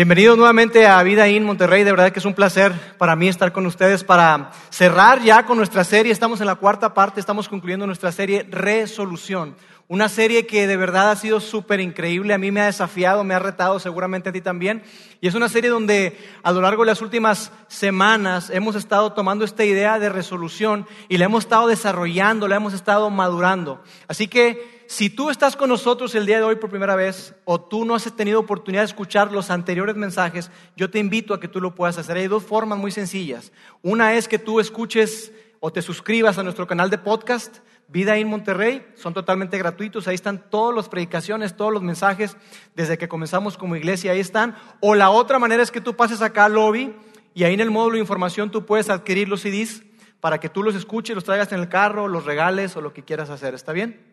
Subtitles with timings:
[0.00, 1.84] Bienvenidos nuevamente a Vida In Monterrey.
[1.84, 5.58] De verdad que es un placer para mí estar con ustedes para cerrar ya con
[5.58, 6.10] nuestra serie.
[6.10, 9.54] Estamos en la cuarta parte, estamos concluyendo nuestra serie Resolución.
[9.88, 12.32] Una serie que de verdad ha sido súper increíble.
[12.32, 14.82] A mí me ha desafiado, me ha retado, seguramente a ti también.
[15.20, 19.44] Y es una serie donde a lo largo de las últimas semanas hemos estado tomando
[19.44, 23.84] esta idea de resolución y la hemos estado desarrollando, la hemos estado madurando.
[24.08, 27.60] Así que si tú estás con nosotros el día de hoy por primera vez o
[27.60, 31.46] tú no has tenido oportunidad de escuchar los anteriores mensajes, yo te invito a que
[31.46, 32.16] tú lo puedas hacer.
[32.16, 33.52] Hay dos formas muy sencillas.
[33.82, 38.26] Una es que tú escuches o te suscribas a nuestro canal de podcast, Vida en
[38.26, 42.36] Monterrey, son totalmente gratuitos, ahí están todas las predicaciones, todos los mensajes
[42.74, 44.56] desde que comenzamos como iglesia, ahí están.
[44.80, 46.96] O la otra manera es que tú pases acá al lobby
[47.32, 49.84] y ahí en el módulo de información tú puedes adquirir los CDs
[50.18, 53.04] para que tú los escuches, los traigas en el carro, los regales o lo que
[53.04, 54.09] quieras hacer, ¿está bien?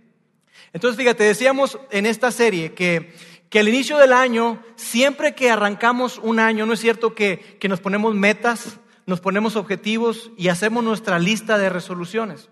[0.74, 3.14] Entonces, fíjate, decíamos en esta serie que,
[3.50, 7.70] que al inicio del año, siempre que arrancamos un año, no es cierto que, que
[7.70, 12.49] nos ponemos metas, nos ponemos objetivos y hacemos nuestra lista de resoluciones.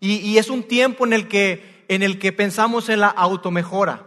[0.00, 4.04] Y, y, es un tiempo en el, que, en el que pensamos en la automejora.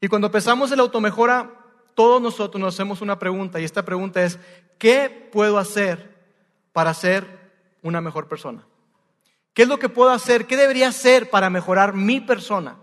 [0.00, 1.52] Y cuando pensamos en la automejora,
[1.94, 4.38] todos nosotros nos hacemos una pregunta y esta pregunta es,
[4.78, 6.16] ¿qué puedo hacer
[6.72, 7.52] para ser
[7.82, 8.66] una mejor persona?
[9.54, 10.46] ¿Qué es lo que puedo hacer?
[10.46, 12.76] ¿Qué debería hacer para mejorar mi persona?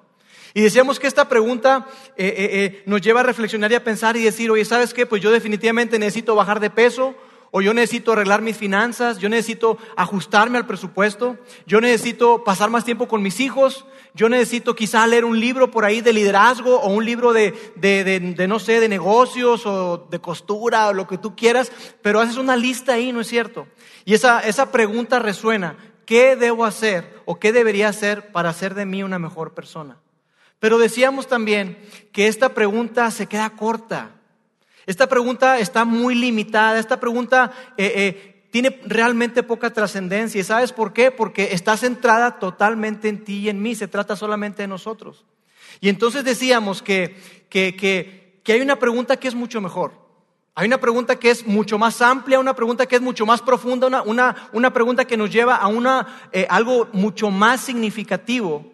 [0.54, 1.86] Y decíamos que esta pregunta
[2.18, 5.06] eh, eh, eh, nos lleva a reflexionar y a pensar y decir, oye, ¿sabes qué?
[5.06, 7.14] Pues yo definitivamente necesito bajar de peso,
[7.52, 12.86] o yo necesito arreglar mis finanzas, yo necesito ajustarme al presupuesto, yo necesito pasar más
[12.86, 16.90] tiempo con mis hijos, yo necesito quizá leer un libro por ahí de liderazgo o
[16.90, 21.08] un libro de, de, de, de, no sé, de negocios o de costura o lo
[21.08, 23.68] que tú quieras, pero haces una lista ahí, ¿no es cierto?
[24.06, 25.76] Y esa, esa pregunta resuena.
[26.12, 29.96] ¿Qué debo hacer o qué debería hacer para hacer de mí una mejor persona?
[30.60, 31.78] Pero decíamos también
[32.12, 34.12] que esta pregunta se queda corta.
[34.86, 36.80] Esta pregunta está muy limitada.
[36.80, 40.42] Esta pregunta eh, eh, tiene realmente poca trascendencia.
[40.42, 41.12] ¿Y sabes por qué?
[41.12, 43.74] Porque está centrada totalmente en ti y en mí.
[43.74, 45.24] Se trata solamente de nosotros.
[45.80, 47.16] Y entonces decíamos que,
[47.48, 47.78] que,
[48.44, 49.94] que hay una pregunta que es mucho mejor.
[50.54, 53.88] Hay una pregunta que es mucho más amplia, una pregunta que es mucho más profunda,
[53.88, 58.72] una, una, una pregunta que nos lleva a una, eh, algo mucho más significativo.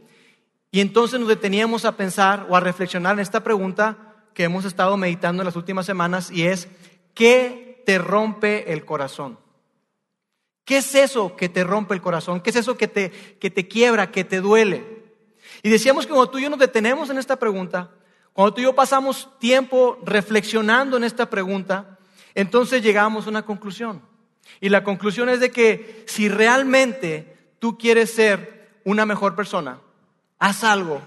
[0.72, 4.98] Y entonces nos deteníamos a pensar o a reflexionar en esta pregunta que hemos estado
[4.98, 6.68] meditando en las últimas semanas y es,
[7.14, 9.40] ¿qué te rompe el corazón?
[10.66, 12.42] ¿Qué es eso que te rompe el corazón?
[12.42, 14.98] ¿Qué es eso que te, que te quiebra, que te duele?
[15.64, 17.92] Y decíamos que cuando tú y yo nos detenemos en esta pregunta,
[18.38, 21.98] cuando tú y yo pasamos tiempo reflexionando en esta pregunta,
[22.36, 24.04] entonces llegamos a una conclusión.
[24.62, 29.80] Y la conclusión es de que si realmente tú quieres ser una mejor persona,
[30.38, 31.02] haz algo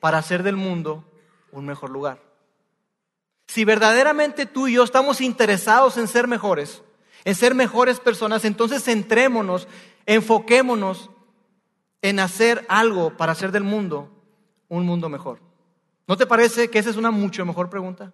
[0.00, 1.04] para hacer del mundo
[1.52, 2.22] un mejor lugar.
[3.46, 6.82] Si verdaderamente tú y yo estamos interesados en ser mejores,
[7.26, 9.68] en ser mejores personas, entonces centrémonos,
[10.06, 11.10] enfoquémonos
[12.00, 14.10] en hacer algo para hacer del mundo
[14.70, 15.49] un mundo mejor.
[16.10, 18.12] ¿No te parece que esa es una mucho mejor pregunta?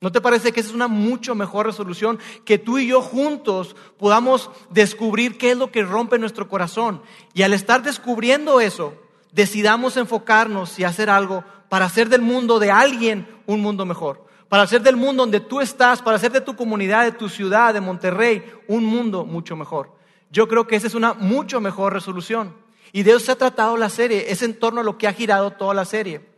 [0.00, 2.18] ¿No te parece que esa es una mucho mejor resolución?
[2.46, 7.02] Que tú y yo juntos podamos descubrir qué es lo que rompe nuestro corazón.
[7.34, 8.94] Y al estar descubriendo eso,
[9.32, 14.24] decidamos enfocarnos y hacer algo para hacer del mundo de alguien un mundo mejor.
[14.48, 17.74] Para hacer del mundo donde tú estás, para hacer de tu comunidad, de tu ciudad,
[17.74, 19.94] de Monterrey, un mundo mucho mejor.
[20.30, 22.56] Yo creo que esa es una mucho mejor resolución.
[22.92, 24.32] Y de eso se ha tratado la serie.
[24.32, 26.30] Es en torno a lo que ha girado toda la serie.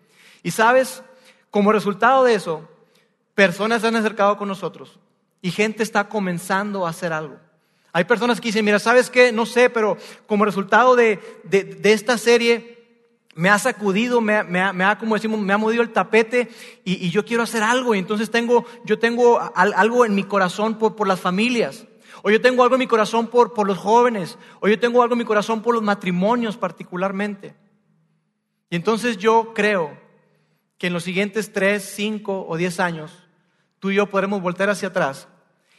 [0.43, 1.03] Y sabes,
[1.51, 2.69] como resultado de eso,
[3.35, 4.99] personas se han acercado con nosotros
[5.41, 7.37] y gente está comenzando a hacer algo.
[7.93, 9.33] Hay personas que dicen, mira, ¿sabes qué?
[9.33, 11.21] No sé, pero como resultado de,
[11.83, 12.79] esta serie
[13.35, 16.49] me ha sacudido, me, ha, como decimos, me ha movido el tapete
[16.85, 17.95] y, yo quiero hacer algo.
[17.95, 21.87] Y entonces tengo, yo tengo algo en mi corazón por, por las familias.
[22.23, 24.39] O yo tengo algo en mi corazón por, por los jóvenes.
[24.61, 27.55] O yo tengo algo en mi corazón por los matrimonios particularmente.
[28.71, 30.02] Y entonces yo creo
[30.83, 33.13] que en los siguientes tres, cinco o diez años,
[33.79, 35.29] tú y yo podremos voltear hacia atrás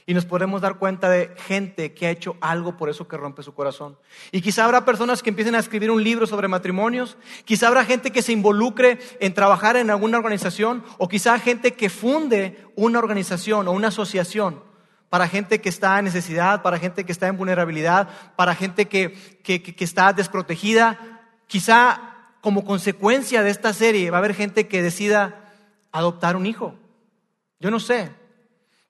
[0.05, 3.43] y nos podremos dar cuenta de gente que ha hecho algo por eso que rompe
[3.43, 3.97] su corazón.
[4.31, 8.11] Y quizá habrá personas que empiecen a escribir un libro sobre matrimonios, quizá habrá gente
[8.11, 13.67] que se involucre en trabajar en alguna organización, o quizá gente que funde una organización
[13.67, 14.63] o una asociación
[15.09, 18.07] para gente que está en necesidad, para gente que está en vulnerabilidad,
[18.37, 19.13] para gente que,
[19.43, 21.25] que, que está desprotegida.
[21.47, 22.12] Quizá
[22.43, 25.49] como consecuencia de esta serie va a haber gente que decida
[25.93, 26.75] adoptar un hijo.
[27.61, 28.11] Yo no sé,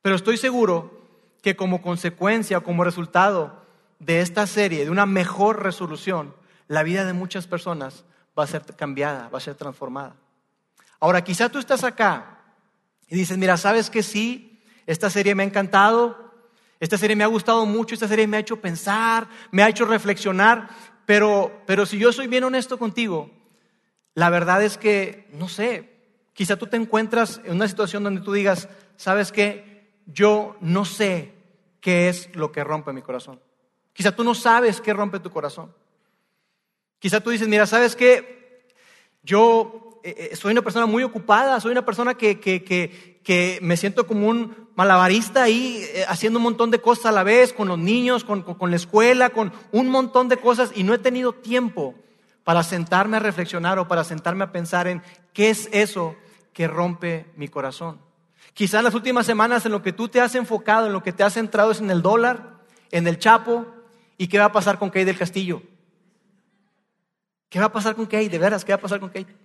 [0.01, 1.05] pero estoy seguro
[1.43, 3.63] que como consecuencia como resultado
[3.99, 6.33] de esta serie, de una mejor resolución,
[6.67, 8.05] la vida de muchas personas
[8.37, 10.15] va a ser cambiada, va a ser transformada.
[10.99, 12.39] Ahora, quizá tú estás acá
[13.07, 14.63] y dices, mira, ¿sabes que sí?
[14.87, 16.33] Esta serie me ha encantado,
[16.79, 19.85] esta serie me ha gustado mucho, esta serie me ha hecho pensar, me ha hecho
[19.85, 20.69] reflexionar,
[21.05, 23.42] pero, pero si yo soy bien honesto contigo,
[24.15, 25.89] la verdad es que, no sé,
[26.33, 29.91] quizá tú te encuentras en una situación donde tú digas, ¿sabes qué?
[30.05, 31.33] Yo no sé
[31.81, 33.39] qué es lo que rompe mi corazón.
[33.93, 35.73] Quizá tú no sabes qué rompe tu corazón.
[36.99, 38.67] Quizá tú dices, mira, ¿sabes qué?
[39.23, 43.59] Yo eh, eh, soy una persona muy ocupada, soy una persona que, que, que, que
[43.61, 47.53] me siento como un malabarista ahí eh, haciendo un montón de cosas a la vez,
[47.53, 50.97] con los niños, con, con, la escuela, con un montón de cosas y no he
[50.97, 51.95] tenido tiempo
[52.43, 55.01] para sentarme a reflexionar o para sentarme a pensar en
[55.33, 56.15] qué es eso
[56.53, 57.99] que rompe mi corazón.
[58.53, 61.13] Quizás en las últimas semanas en lo que tú te has enfocado, en lo que
[61.13, 62.59] te has centrado es en el dólar,
[62.91, 63.65] en el chapo
[64.17, 65.63] y qué va a pasar con Kate del Castillo.
[67.49, 68.29] ¿Qué va a pasar con Kate?
[68.29, 69.35] De veras, ¿qué va a pasar con Kate?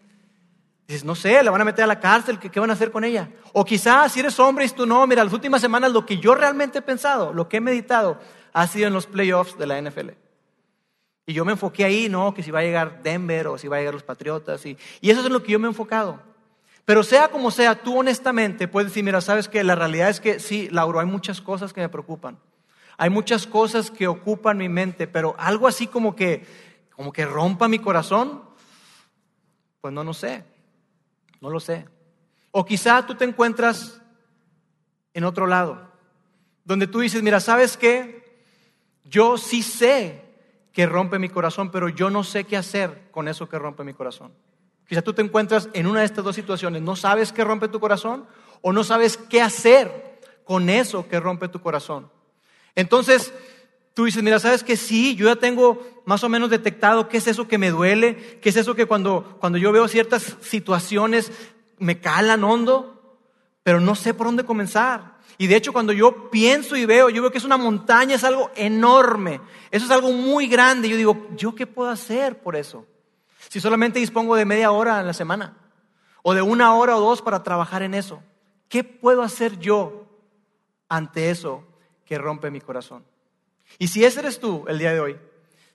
[0.87, 3.05] Dices, no sé, la van a meter a la cárcel, ¿qué, van a hacer con
[3.05, 3.29] ella?
[3.53, 6.35] O quizás si eres hombre y tú no, mira, las últimas semanas lo que yo
[6.35, 8.19] realmente he pensado, lo que he meditado,
[8.55, 10.11] ha sido en los playoffs de la NFL.
[11.29, 13.77] Y yo me enfoqué ahí, no, que si va a llegar Denver o si va
[13.77, 14.65] a llegar los Patriotas.
[14.65, 16.23] Y, y eso es en lo que yo me he enfocado.
[16.87, 20.41] Pero sea como sea, tú honestamente puedes decir, mira, sabes que la realidad es que
[20.41, 22.39] sí, Lauro, hay muchas cosas que me preocupan.
[22.97, 26.47] Hay muchas cosas que ocupan mi mente, pero algo así como que,
[26.97, 28.43] como que rompa mi corazón,
[29.83, 30.45] pues no, no sé.
[31.43, 31.87] No lo sé.
[32.53, 34.01] O quizá tú te encuentras
[35.13, 35.93] en otro lado,
[36.65, 38.47] donde tú dices, mira, ¿sabes qué?
[39.05, 40.25] Yo sí sé
[40.79, 43.95] que rompe mi corazón, pero yo no sé qué hacer con eso que rompe mi
[43.95, 44.31] corazón.
[44.87, 47.81] Quizá tú te encuentras en una de estas dos situaciones, no sabes qué rompe tu
[47.81, 48.29] corazón
[48.63, 52.13] o no sabes qué hacer con eso que rompe tu corazón.
[52.77, 53.35] Entonces,
[53.93, 55.17] tú dices, mira, ¿sabes que sí?
[55.17, 58.57] Yo ya tengo más o menos detectado qué es eso que me duele, qué es
[58.57, 61.33] eso que cuando, cuando yo veo ciertas situaciones
[61.79, 63.19] me calan hondo,
[63.65, 65.18] pero no sé por dónde comenzar.
[65.39, 68.25] Y de hecho cuando yo pienso y veo, yo veo que es una montaña, es
[68.25, 69.41] algo enorme,
[69.71, 70.89] eso es algo muy grande.
[70.89, 72.85] Yo digo, ¿yo qué puedo hacer por eso?
[73.49, 75.57] Si solamente dispongo de media hora en la semana,
[76.23, 78.21] o de una hora o dos para trabajar en eso,
[78.69, 80.07] ¿qué puedo hacer yo
[80.89, 81.65] ante eso
[82.05, 83.05] que rompe mi corazón?
[83.79, 85.17] Y si ese eres tú el día de hoy,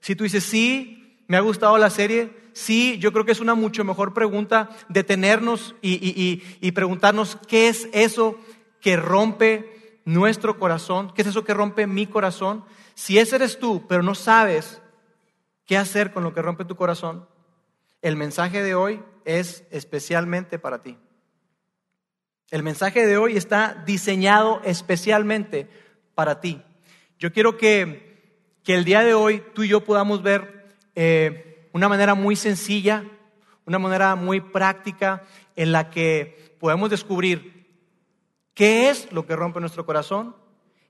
[0.00, 3.54] si tú dices, sí, me ha gustado la serie, sí, yo creo que es una
[3.54, 8.38] mucho mejor pregunta detenernos y, y, y, preguntarnos qué es eso
[8.84, 12.66] que rompe nuestro corazón, qué es eso que rompe mi corazón.
[12.94, 14.82] Si ese eres tú, pero no sabes
[15.64, 17.26] qué hacer con lo que rompe tu corazón,
[18.02, 20.98] el mensaje de hoy es especialmente para ti.
[22.50, 25.66] El mensaje de hoy está diseñado especialmente
[26.14, 26.60] para ti.
[27.18, 32.14] Yo quiero que, el día de hoy tú y yo podamos ver eh, una manera
[32.14, 33.02] muy sencilla,
[33.64, 35.22] una manera muy práctica
[35.56, 37.63] en la que podemos descubrir
[38.54, 40.34] qué es lo que rompe nuestro corazón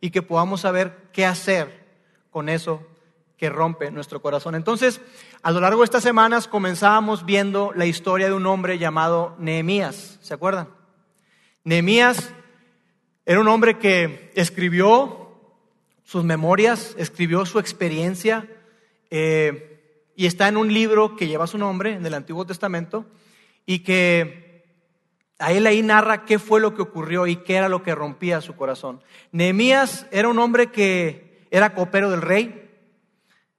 [0.00, 1.84] y que podamos saber qué hacer
[2.31, 2.87] con eso
[3.37, 4.55] que rompe nuestro corazón.
[4.55, 5.00] Entonces,
[5.43, 10.19] a lo largo de estas semanas comenzábamos viendo la historia de un hombre llamado Nehemías,
[10.22, 10.69] ¿se acuerdan?
[11.64, 12.32] Nehemías
[13.26, 15.25] era un hombre que escribió
[16.05, 18.46] sus memorias, escribió su experiencia
[19.11, 23.06] eh, y está en un libro que lleva su nombre en el Antiguo Testamento
[23.64, 24.44] y que
[25.38, 28.40] a él ahí narra qué fue lo que ocurrió y qué era lo que rompía
[28.40, 29.02] su corazón.
[29.32, 32.61] Nehemías era un hombre que era copero del rey.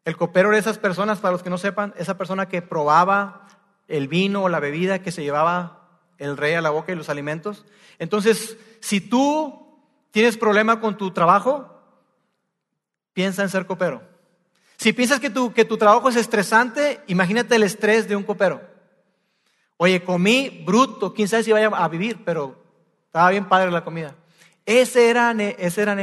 [0.05, 3.47] El copero era esas personas, para los que no sepan, esa persona que probaba
[3.87, 7.09] el vino o la bebida que se llevaba el rey a la boca y los
[7.09, 7.65] alimentos.
[7.99, 11.81] Entonces, si tú tienes problema con tu trabajo,
[13.13, 14.01] piensa en ser copero.
[14.77, 18.74] Si piensas que tu, que tu trabajo es estresante, imagínate el estrés de un copero.
[19.77, 22.55] Oye, comí bruto, quién sabe si vaya a vivir, pero
[23.05, 24.15] estaba bien padre la comida.
[24.65, 25.95] Ese era, ese era.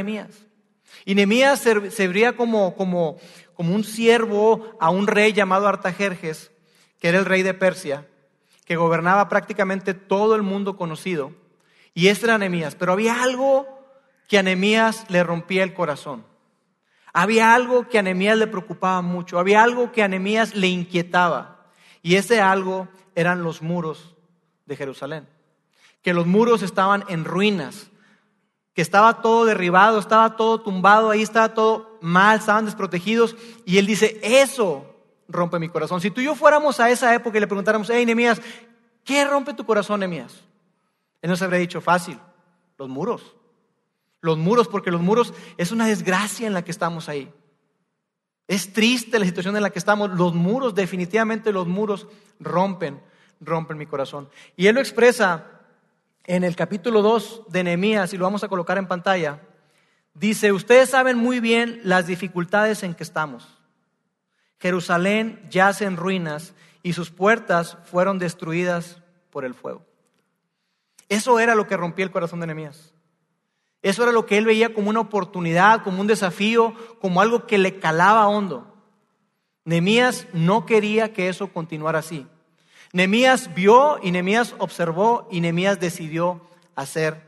[1.05, 3.17] Y Nemías serviría como, como,
[3.55, 6.51] como un siervo a un rey llamado Artajerjes,
[6.99, 8.07] que era el rey de Persia,
[8.65, 11.31] que gobernaba prácticamente todo el mundo conocido.
[11.93, 12.75] Y ese era Nemías.
[12.75, 13.67] Pero había algo
[14.27, 16.25] que a Nemías le rompía el corazón.
[17.13, 21.67] Había algo que a Nehemías le preocupaba mucho, había algo que a Nehemías le inquietaba.
[22.01, 24.15] Y ese algo eran los muros
[24.65, 25.27] de Jerusalén.
[26.01, 27.89] Que los muros estaban en ruinas,
[28.73, 33.35] que estaba todo derribado, estaba todo tumbado, ahí estaba todo mal, estaban desprotegidos.
[33.65, 34.95] Y él dice, eso
[35.27, 36.01] rompe mi corazón.
[36.01, 38.41] Si tú y yo fuéramos a esa época y le preguntáramos, hey, Nehemías,
[39.03, 40.41] ¿qué rompe tu corazón, Nehemías?
[41.21, 42.19] Él nos habría dicho, fácil,
[42.77, 43.35] los muros
[44.23, 47.31] los muros, porque los muros es una desgracia en la que estamos ahí.
[48.53, 50.11] Es triste la situación en la que estamos.
[50.11, 52.05] Los muros, definitivamente los muros
[52.39, 53.01] rompen,
[53.41, 54.29] rompen mi corazón.
[54.55, 55.47] Y él lo expresa
[56.23, 59.41] en el capítulo 2 de Nehemías, y lo vamos a colocar en pantalla,
[60.13, 63.57] dice, ustedes saben muy bien las dificultades en que estamos.
[64.59, 69.83] Jerusalén yace en ruinas y sus puertas fueron destruidas por el fuego.
[71.09, 72.92] Eso era lo que rompía el corazón de Nehemías.
[73.83, 77.57] Eso era lo que él veía como una oportunidad, como un desafío, como algo que
[77.57, 78.73] le calaba hondo.
[79.65, 82.25] Nehemías no quería que eso continuara así.
[82.93, 86.41] Nemías vio y Nemías observó y Nemías decidió
[86.75, 87.21] hacer,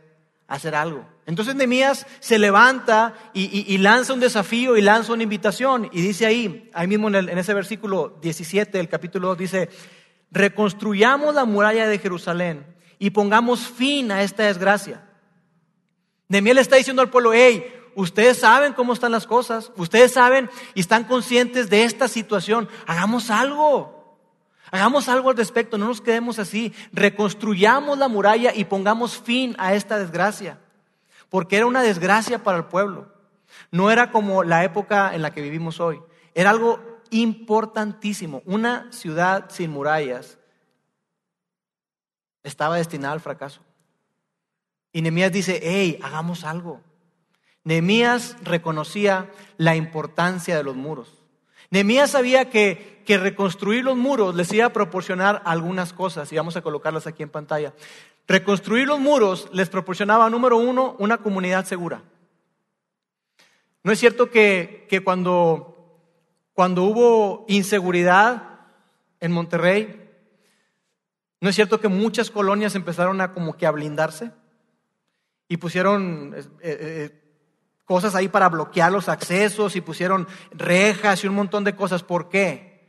[0.47, 1.05] hacer algo.
[1.25, 6.69] Entonces Nemías se levanta y, lanza un desafío y lanza una invitación y dice ahí,
[6.73, 9.69] ahí mismo en, en ese versículo 17 del capítulo 2, dice,
[10.31, 12.65] reconstruyamos la muralla de Jerusalén
[12.99, 15.04] y pongamos fin a esta desgracia.
[16.27, 17.65] Le está diciendo al pueblo, hey,
[17.95, 23.29] ustedes saben cómo están las cosas, ustedes saben y están conscientes de esta situación, hagamos
[23.29, 23.95] algo.
[24.71, 26.73] Hagamos algo al respecto, no nos quedemos así.
[26.91, 30.59] Reconstruyamos la muralla y pongamos fin a esta desgracia.
[31.29, 33.13] Porque era una desgracia para el pueblo.
[33.71, 36.01] No era como la época en la que vivimos hoy.
[36.33, 36.79] Era algo
[37.11, 38.41] importantísimo.
[38.45, 40.39] Una ciudad sin murallas
[42.43, 43.61] estaba destinada al fracaso.
[44.95, 46.79] Y Nehemías dice, hey, hagamos algo.
[47.65, 51.21] Nehemías reconocía la importancia de los muros.
[51.69, 56.55] Nehemías sabía que, que reconstruir los muros les iba a proporcionar algunas cosas, y vamos
[56.55, 57.73] a colocarlas aquí en pantalla.
[58.25, 62.01] Reconstruir los muros les proporcionaba, número uno, una comunidad segura.
[63.83, 65.99] No es cierto que, que cuando,
[66.53, 68.61] cuando hubo inseguridad
[69.19, 70.09] en Monterrey,
[71.41, 74.31] no es cierto que muchas colonias empezaron a como que a blindarse
[75.47, 77.21] y pusieron eh, eh,
[77.85, 82.03] cosas ahí para bloquear los accesos y pusieron rejas y un montón de cosas.
[82.03, 82.81] ¿Por qué?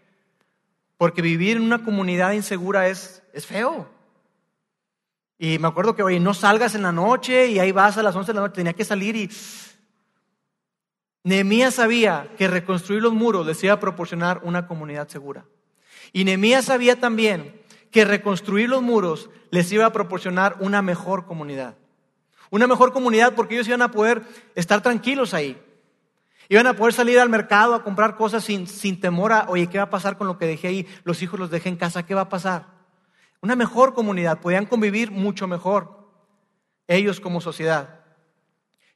[0.96, 3.88] Porque vivir en una comunidad insegura es, es feo.
[5.38, 8.16] Y me acuerdo que, oye, no salgas en la noche y ahí vas a las
[8.16, 9.30] 11 de la noche, tenía que salir y...
[11.24, 15.44] Nehemías sabía que reconstruir los muros les iba a proporcionar una comunidad segura.
[16.12, 17.60] Y Nehemías sabía también
[17.90, 21.76] que reconstruir los muros les iba a proporcionar una mejor comunidad.
[22.50, 24.22] Una mejor comunidad porque ellos iban a poder
[24.54, 25.60] estar tranquilos ahí.
[26.48, 29.78] Iban a poder salir al mercado a comprar cosas sin, sin temor a, oye, ¿qué
[29.78, 30.86] va a pasar con lo que dejé ahí?
[31.02, 32.66] Los hijos los dejé en casa, ¿qué va a pasar?
[33.40, 36.08] Una mejor comunidad, podían convivir mucho mejor
[36.86, 38.00] ellos como sociedad.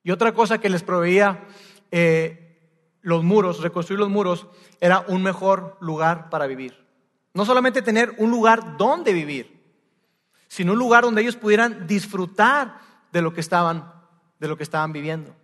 [0.03, 1.45] Y otra cosa que les proveía
[1.91, 2.51] eh,
[3.03, 4.47] los muros, reconstruir los muros,
[4.81, 6.87] era un mejor lugar para vivir.
[7.35, 9.61] No solamente tener un lugar donde vivir,
[10.49, 12.81] sino un lugar donde ellos pudieran disfrutar
[13.13, 13.93] de lo que estaban,
[14.39, 15.35] de lo que estaban viviendo.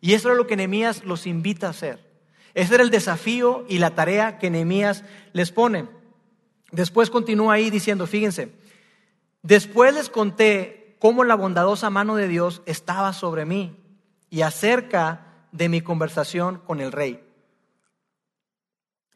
[0.00, 2.06] Y eso era lo que Nehemías los invita a hacer.
[2.54, 5.88] Ese era el desafío y la tarea que Nehemías les pone.
[6.70, 8.52] Después continúa ahí diciendo, fíjense,
[9.42, 13.76] después les conté cómo la bondadosa mano de Dios estaba sobre mí
[14.30, 17.24] y acerca de mi conversación con el rey.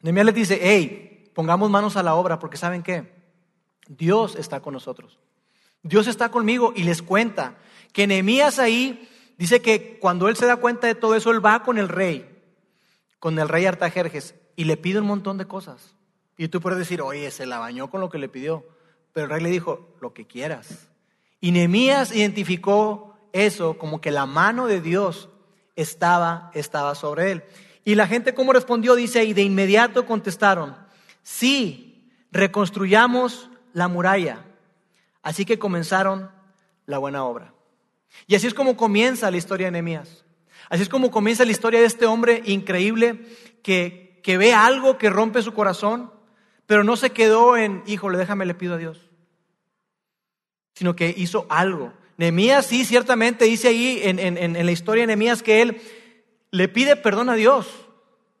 [0.01, 3.13] Nehemías les dice, hey, pongamos manos a la obra porque ¿saben qué?
[3.87, 5.19] Dios está con nosotros.
[5.81, 7.57] Dios está conmigo y les cuenta
[7.93, 11.63] que Nehemías ahí dice que cuando él se da cuenta de todo eso, él va
[11.63, 12.29] con el rey,
[13.19, 15.95] con el rey Artajerjes, y le pide un montón de cosas.
[16.37, 18.65] Y tú puedes decir, oye, se la bañó con lo que le pidió.
[19.13, 20.89] Pero el rey le dijo, lo que quieras.
[21.39, 25.29] Y Nehemías identificó eso como que la mano de Dios
[25.75, 27.43] estaba, estaba sobre él.
[27.85, 28.95] Y la gente, ¿cómo respondió?
[28.95, 30.75] Dice, y de inmediato contestaron,
[31.21, 34.45] sí, reconstruyamos la muralla.
[35.21, 36.31] Así que comenzaron
[36.85, 37.53] la buena obra.
[38.27, 40.23] Y así es como comienza la historia de Nehemías.
[40.69, 43.19] Así es como comienza la historia de este hombre increíble
[43.61, 46.11] que, que ve algo que rompe su corazón,
[46.65, 49.09] pero no se quedó en, híjole, déjame, le pido a Dios.
[50.73, 51.93] Sino que hizo algo.
[52.17, 55.81] Nehemías sí, ciertamente dice ahí en, en, en la historia de Nehemías que él
[56.51, 57.67] le pide perdón a Dios.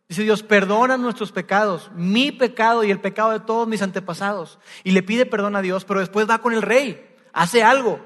[0.07, 4.59] Dice Dios, perdona nuestros pecados, mi pecado y el pecado de todos mis antepasados.
[4.83, 7.99] Y le pide perdón a Dios, pero después va con el rey, hace algo.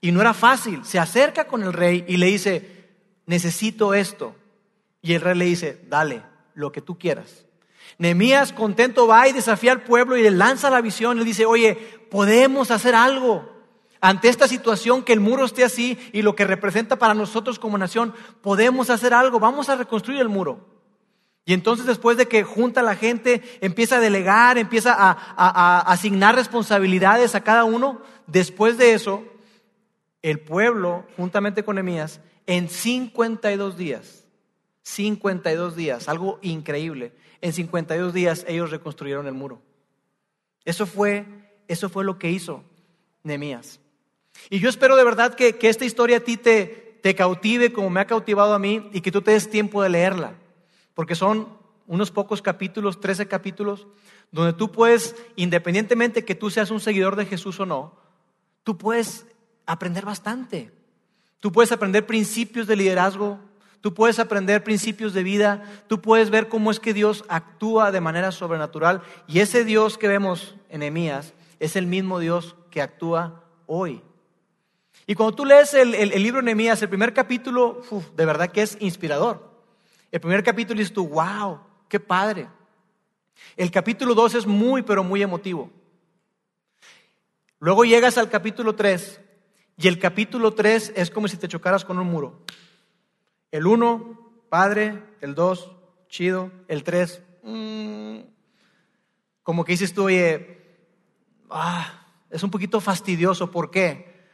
[0.00, 0.84] Y no era fácil.
[0.84, 2.88] Se acerca con el rey y le dice,
[3.26, 4.34] necesito esto.
[5.02, 6.22] Y el rey le dice, dale,
[6.54, 7.44] lo que tú quieras.
[7.98, 11.18] Nehemías contento va y desafía al pueblo y le lanza la visión.
[11.18, 11.74] Le dice, oye,
[12.10, 13.56] podemos hacer algo
[14.00, 17.78] ante esta situación que el muro esté así y lo que representa para nosotros como
[17.78, 18.14] nación.
[18.40, 20.78] Podemos hacer algo, vamos a reconstruir el muro.
[21.44, 25.80] Y entonces después de que junta a la gente, empieza a delegar, empieza a, a
[25.80, 29.24] asignar responsabilidades a cada uno, después de eso,
[30.22, 34.24] el pueblo, juntamente con Emías, en 52 días,
[34.82, 39.60] 52 días, algo increíble, en 52 días ellos reconstruyeron el muro.
[40.64, 41.26] Eso fue,
[41.68, 42.64] eso fue lo que hizo
[43.22, 43.80] Nehemías.
[44.50, 48.00] Y yo espero de verdad que, esta historia a ti te, te cautive como me
[48.00, 50.34] ha cautivado a mí y que tú te des tiempo de leerla,
[50.94, 51.56] porque son
[51.86, 53.86] unos pocos capítulos, 13 capítulos,
[54.30, 57.94] donde tú puedes, independientemente que tú seas un seguidor de Jesús o no,
[58.62, 59.26] tú puedes
[59.68, 60.72] aprender bastante.
[61.40, 63.38] Tú puedes aprender principios de liderazgo,
[63.82, 68.00] tú puedes aprender principios de vida, tú puedes ver cómo es que Dios actúa de
[68.00, 73.44] manera sobrenatural y ese Dios que vemos en Emías es el mismo Dios que actúa
[73.66, 74.02] hoy.
[75.06, 75.90] Y cuando tú lees el,
[76.22, 77.82] libro de Nehemías, el primer capítulo,
[78.16, 79.52] de verdad que es inspirador.
[80.10, 82.48] El primer capítulo dices tú, wow, qué padre.
[83.56, 85.70] El capítulo 2 es muy, pero muy emotivo.
[87.60, 89.20] Luego llegas al capítulo 3
[89.80, 92.42] y el capítulo 3 es como si te chocaras con un muro.
[93.52, 95.70] El 1, padre, el 2,
[96.08, 98.18] chido, el 3, mm,
[99.44, 100.58] como que dices tú, oye,
[101.48, 103.52] ah, es un poquito fastidioso.
[103.52, 104.26] ¿Por qué?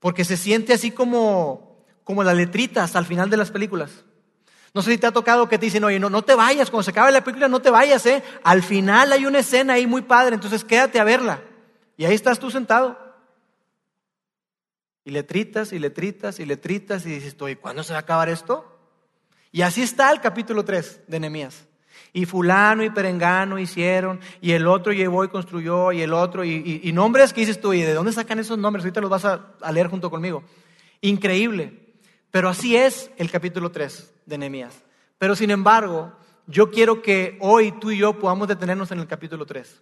[0.00, 4.04] Porque se siente así como, como las letritas al final de las películas.
[4.74, 6.82] No sé si te ha tocado que te dicen, oye, no, no te vayas, cuando
[6.82, 8.22] se acabe la película no te vayas, ¿eh?
[8.42, 11.40] Al final hay una escena ahí muy padre, entonces quédate a verla.
[11.96, 13.07] Y ahí estás tú sentado.
[15.08, 18.78] Y letritas y letritas y letritas y dices, oye, ¿cuándo se va a acabar esto?
[19.50, 21.66] Y así está el capítulo 3 de Nehemías.
[22.12, 26.92] Y fulano y perengano hicieron, y el otro llevó y construyó, y el otro, y,
[26.92, 28.84] nombres que dices tú, ¿y de dónde sacan esos nombres?
[28.84, 30.42] Ahorita los vas a, a leer junto conmigo.
[31.00, 31.72] Increíble.
[32.30, 34.78] Pero así es el capítulo 3 de Nehemías.
[35.16, 36.12] Pero sin embargo,
[36.46, 39.80] yo quiero que hoy tú y yo podamos detenernos en el capítulo 3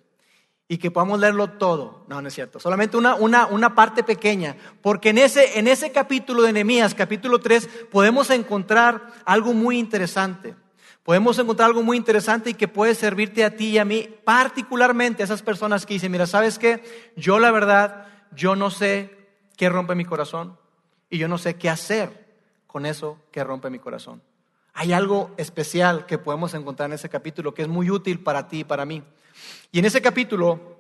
[0.68, 2.04] y que podamos leerlo todo.
[2.08, 2.58] No, no es cierto.
[2.58, 4.56] Solamente una, una, una parte pequeña.
[4.82, 10.56] Porque en ese, en ese capítulo de Nehemías, capítulo 3, podemos encontrar algo muy interesante.
[11.04, 15.22] Podemos encontrar algo muy interesante y que puede servirte a ti y a mí, particularmente
[15.22, 16.82] a esas personas que dicen, mira, ¿sabes qué?
[17.14, 19.16] Yo la verdad, yo no sé
[19.56, 20.58] qué rompe mi corazón
[21.08, 22.26] y yo no sé qué hacer
[22.66, 24.20] con eso que rompe mi corazón.
[24.78, 28.58] Hay algo especial que podemos encontrar en ese capítulo que es muy útil para ti
[28.58, 29.02] y para mí.
[29.72, 30.76] Y en ese capítulo,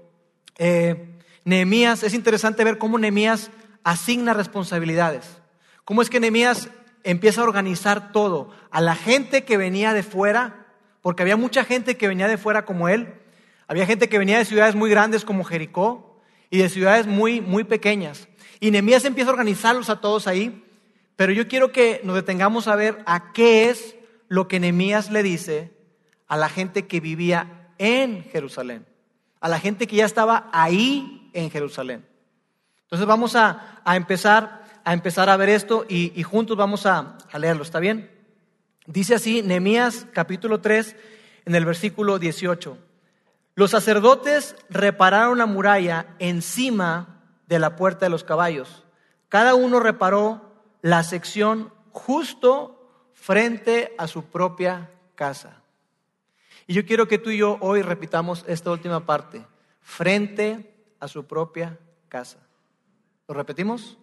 [0.58, 3.50] eh, Nehemías, es interesante ver cómo Nehemías
[3.84, 5.38] asigna responsabilidades.
[5.86, 6.68] Cómo es que Nehemías
[7.04, 8.50] empieza a organizar todo.
[8.70, 10.66] A la gente que venía de fuera,
[11.00, 13.14] porque había mucha gente que venía de fuera como él.
[13.66, 16.20] Había gente que venía de ciudades muy grandes como Jericó
[16.50, 18.28] y de ciudades muy, muy pequeñas.
[18.60, 20.65] Y Nehemías empieza a organizarlos a todos ahí
[21.16, 23.96] pero yo quiero que nos detengamos a ver a qué es
[24.28, 25.72] lo que Nehemías le dice
[26.28, 28.86] a la gente que vivía en Jerusalén,
[29.40, 32.06] a la gente que ya estaba ahí en Jerusalén.
[32.82, 37.62] Entonces vamos a, empezar, a empezar a ver esto y, juntos vamos a, a, leerlo,
[37.62, 38.10] ¿está bien?
[38.86, 40.96] Dice así Nehemías capítulo 3
[41.46, 42.78] en el versículo 18.
[43.54, 48.84] Los sacerdotes repararon la muralla encima de la puerta de los caballos.
[49.28, 50.45] Cada uno reparó
[50.82, 55.62] la sección justo frente a su propia casa.
[56.66, 59.44] Y yo quiero que tú y yo hoy repitamos esta última parte,
[59.80, 62.38] frente a su propia casa.
[63.28, 63.98] ¿Lo repetimos?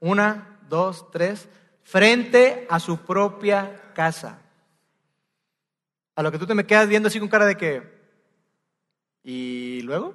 [0.00, 1.48] Una, dos, tres,
[1.82, 4.40] frente a su propia casa.
[6.14, 7.82] A lo que tú te me quedas viendo así con cara de que,
[9.22, 10.14] ¿y luego?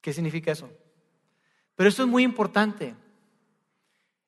[0.00, 0.70] ¿Qué significa eso?
[1.76, 2.94] Pero esto es muy importante.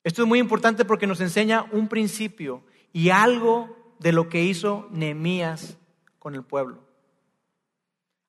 [0.05, 2.63] Esto es muy importante porque nos enseña un principio
[2.93, 5.79] y algo de lo que hizo Nehemías
[6.19, 6.85] con el pueblo.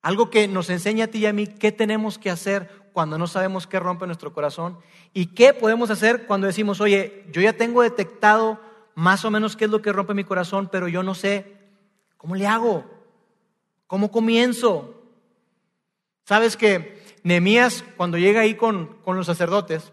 [0.02, 3.28] Algo que nos enseña a ti y a mí qué tenemos que hacer cuando no
[3.28, 4.78] sabemos qué rompe nuestro corazón
[5.14, 8.60] y qué podemos hacer cuando decimos, oye, yo ya tengo detectado
[8.94, 11.58] más o menos qué es lo que rompe mi corazón, pero yo no sé
[12.16, 12.86] cómo le hago,
[13.88, 15.04] cómo comienzo.
[16.24, 19.92] Sabes que Nehemías, cuando llega ahí con, con los sacerdotes,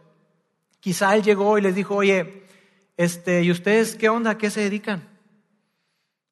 [0.82, 2.42] Quizá él llegó y les dijo, oye,
[2.96, 4.32] este, ¿y ustedes qué onda?
[4.32, 5.08] ¿A qué se dedican?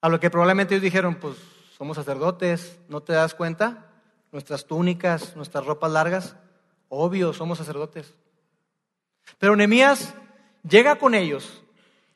[0.00, 1.36] A lo que probablemente ellos dijeron, pues
[1.78, 3.86] somos sacerdotes, ¿no te das cuenta?
[4.32, 6.34] Nuestras túnicas, nuestras ropas largas,
[6.88, 8.12] obvio, somos sacerdotes.
[9.38, 10.14] Pero Nehemías
[10.68, 11.62] llega con ellos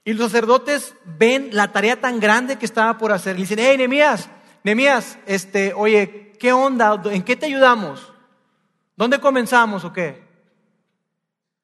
[0.05, 3.37] y los sacerdotes ven la tarea tan grande que estaba por hacer.
[3.37, 4.29] Le dicen, hey, Nehemías,
[4.64, 7.01] Nehemías, este, oye, ¿qué onda?
[7.12, 8.12] ¿En qué te ayudamos?
[8.97, 10.24] ¿Dónde comenzamos o qué?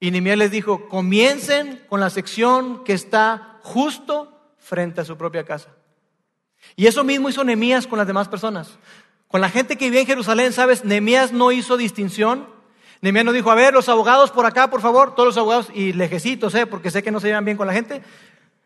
[0.00, 5.44] Y Nehemías les dijo, comiencen con la sección que está justo frente a su propia
[5.44, 5.68] casa.
[6.74, 8.78] Y eso mismo hizo Nehemías con las demás personas.
[9.28, 10.84] Con la gente que vivía en Jerusalén, ¿sabes?
[10.84, 12.48] Nehemías no hizo distinción.
[13.02, 15.92] Nehemías no dijo, a ver, los abogados por acá, por favor, todos los abogados y
[15.92, 16.66] lejecitos, ¿eh?
[16.66, 18.02] porque sé que no se llevan bien con la gente.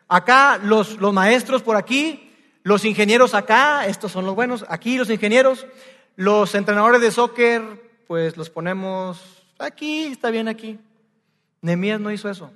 [0.09, 5.11] Acá los, los maestros por aquí, los ingenieros acá, estos son los buenos, aquí los
[5.11, 5.67] ingenieros,
[6.17, 7.63] los entrenadores de soccer,
[8.07, 10.79] pues los ponemos aquí, está bien aquí.
[11.65, 12.53] Nehemías no hizo eso.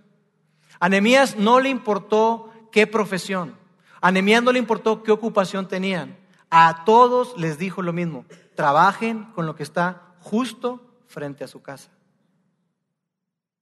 [0.78, 3.56] A Nehemías no le importó qué profesión.
[4.02, 6.18] A Nehemías no le importó qué ocupación tenían.
[6.50, 8.26] A todos les dijo lo mismo.
[8.54, 11.88] Trabajen con lo que está justo frente a su casa.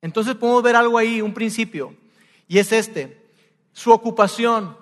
[0.03, 1.95] Entonces podemos ver algo ahí, un principio,
[2.49, 3.31] y es este.
[3.73, 4.77] Su ocupación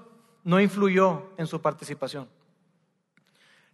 [0.44, 2.26] no influyó en su participación.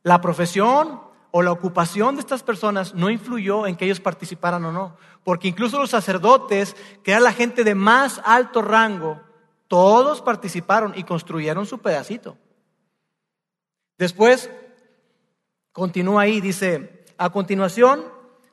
[0.02, 4.72] La profesión o la ocupación de estas personas no influyó en que ellos participaran o
[4.72, 9.20] no, porque incluso los sacerdotes, que era la gente de más alto rango,
[9.68, 12.36] todos participaron y construyeron su pedacito.
[13.98, 14.50] Después,
[15.72, 18.04] continúa ahí, dice, a continuación,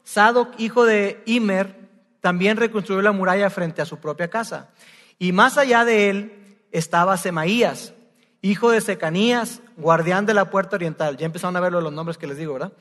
[0.03, 1.89] Sadoc, hijo de Imer,
[2.21, 4.69] también reconstruyó la muralla frente a su propia casa.
[5.17, 7.93] Y más allá de él estaba Semaías,
[8.41, 11.15] hijo de Secanías, guardián de la puerta oriental.
[11.15, 12.73] Ya empezaron a ver los nombres que les digo, ¿verdad?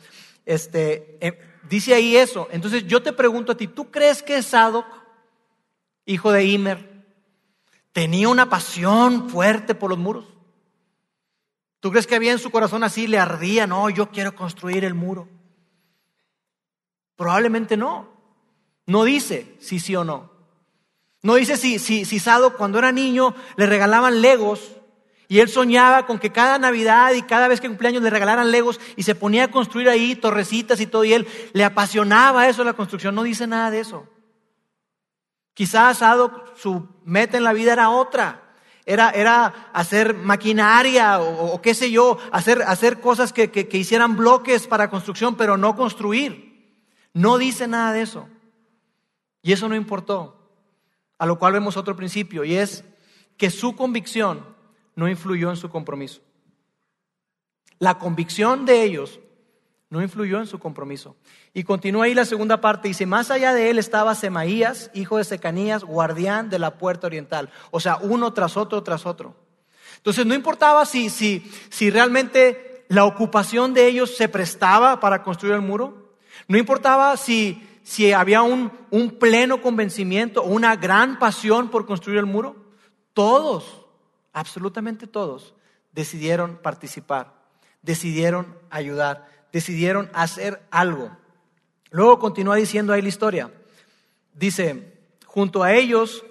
[0.45, 2.49] Este, eh, dice ahí eso.
[2.51, 4.87] Entonces yo te pregunto a ti, ¿tú crees que Sadoc,
[6.07, 7.05] hijo de Imer,
[7.93, 10.25] tenía una pasión fuerte por los muros?
[11.81, 14.95] ¿Tú crees que había en su corazón así, le ardía, no, yo quiero construir el
[14.95, 15.29] muro?
[17.17, 18.09] Probablemente no.
[18.87, 20.31] No dice si sí o no.
[21.23, 24.76] No dice si, si, si Sado cuando era niño le regalaban legos
[25.29, 28.81] y él soñaba con que cada Navidad y cada vez que cumpleaños le regalaran legos
[28.95, 32.75] y se ponía a construir ahí torrecitas y todo y él le apasionaba eso la
[32.75, 33.15] construcción.
[33.15, 34.07] No dice nada de eso.
[35.55, 38.43] Quizás Sado su meta en la vida era otra.
[38.85, 44.17] Era, era hacer maquinaria o, qué sé yo, hacer, hacer cosas que, que, que hicieran
[44.17, 46.79] bloques para construcción, pero no construir.
[47.13, 48.29] No dice nada de eso.
[49.43, 50.53] Y eso no importó.
[51.19, 52.85] A lo cual vemos otro principio y es
[53.37, 54.56] que su convicción
[54.97, 56.21] no influyó en su compromiso.
[57.79, 59.21] La convicción de ellos
[59.91, 61.17] no influyó en su compromiso.
[61.55, 65.25] Y continúa ahí la segunda parte, dice, más allá de él estaba Semaías, hijo de
[65.25, 67.51] Secanías, guardián de la puerta oriental.
[67.71, 69.37] O sea, uno tras otro, tras otro.
[69.99, 75.55] Entonces no importaba si, si, si realmente la ocupación de ellos se prestaba para construir
[75.55, 76.15] el muro.
[76.49, 82.19] No importaba si, si había un, un pleno convencimiento o una gran pasión por construir
[82.19, 82.57] el muro.
[83.13, 83.86] Todos
[84.37, 85.55] absolutamente todos,
[85.93, 87.33] decidieron participar,
[87.81, 91.11] decidieron ayudar, decidieron hacer algo.
[91.91, 93.51] Luego continúa diciendo ahí la historia.
[94.35, 96.23] Dice, junto a ellos,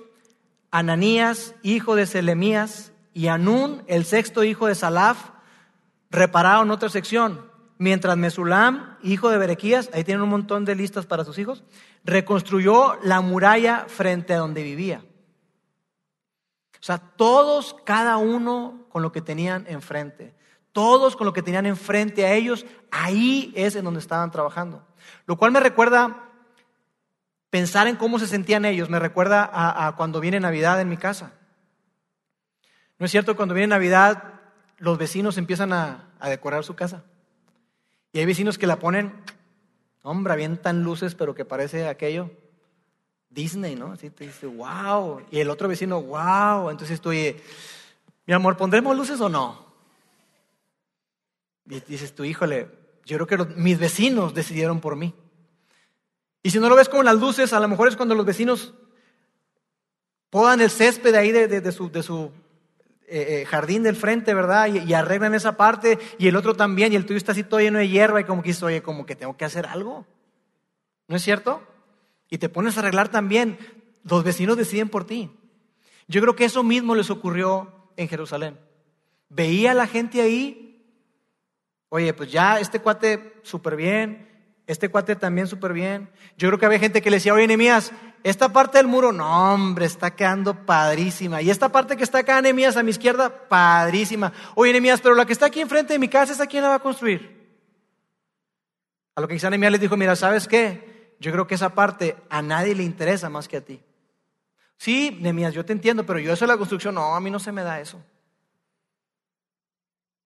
[0.69, 5.31] Ananías, hijo de Selemías, y Anún, el sexto hijo de Salaf,
[6.11, 11.23] repararon otra sección, mientras Mesulam, hijo de Berequías, ahí tienen un montón de listas para
[11.23, 11.63] sus hijos,
[12.03, 15.03] reconstruyó la muralla frente a donde vivía.
[16.85, 20.35] O sea, todos, cada uno con lo que tenían enfrente.
[20.71, 24.85] Todos con lo que tenían enfrente a ellos, ahí es en donde estaban trabajando.
[25.25, 26.29] Lo cual me recuerda
[27.49, 31.33] pensar en cómo se sentían ellos, me recuerda a, cuando viene Navidad en mi casa.
[32.99, 33.35] ¿No es cierto?
[33.35, 34.35] Cuando viene Navidad,
[34.77, 37.03] los vecinos empiezan a, decorar su casa.
[38.13, 39.11] Y hay vecinos que la ponen,
[40.03, 42.29] hombre, avientan luces, pero que parece aquello
[43.35, 43.91] Disney, ¿no?
[43.91, 45.21] Así te dice, wow.
[45.29, 46.69] Y el otro vecino, wow.
[46.71, 49.65] Entonces tú, mi amor, ¿pondremos luces o no?
[51.69, 52.69] Y dices tú, híjole,
[53.05, 55.13] yo creo que mis vecinos decidieron por mí.
[56.41, 58.73] Y si no lo ves con las luces, a lo mejor es cuando los vecinos
[60.29, 62.31] podan el césped ahí de, su, de su
[63.07, 64.67] eh, eh, jardín del frente, ¿verdad?
[64.67, 67.59] Y, y, arreglan esa parte, y el otro también, y el tuyo está así todo
[67.59, 70.05] lleno de hierba, y como que dices, oye, como que tengo que hacer algo.
[71.07, 71.61] ¿No es cierto?
[72.35, 73.57] Y te pones a arreglar también,
[74.03, 75.31] los vecinos deciden por ti.
[76.09, 78.59] Yo creo que eso mismo les ocurrió en Jerusalén.
[79.29, 80.85] Veía a la gente ahí,
[81.87, 84.27] oye, pues ya este cuate súper bien,
[84.67, 86.09] este cuate también súper bien.
[86.37, 87.93] Yo creo que había gente que le decía, oye, Nehemías,
[88.23, 91.41] esta parte del muro, no, hombre, está quedando padrísima.
[91.41, 94.33] Y esta parte que está acá, Nehemías, a mi izquierda, padrísima.
[94.55, 96.75] Oye, Nehemías, pero la que está aquí enfrente de mi casa, ¿esa quién la va
[96.75, 97.33] a construir?
[99.15, 100.94] A lo que quizá Nehemías les dijo, mira, ¿sabes qué?
[101.19, 103.81] Yo creo que esa parte a nadie le interesa más que a ti.
[104.77, 107.39] Sí, Nemías, yo te entiendo, pero yo eso de la construcción, no, a mí no
[107.39, 108.01] se me da eso.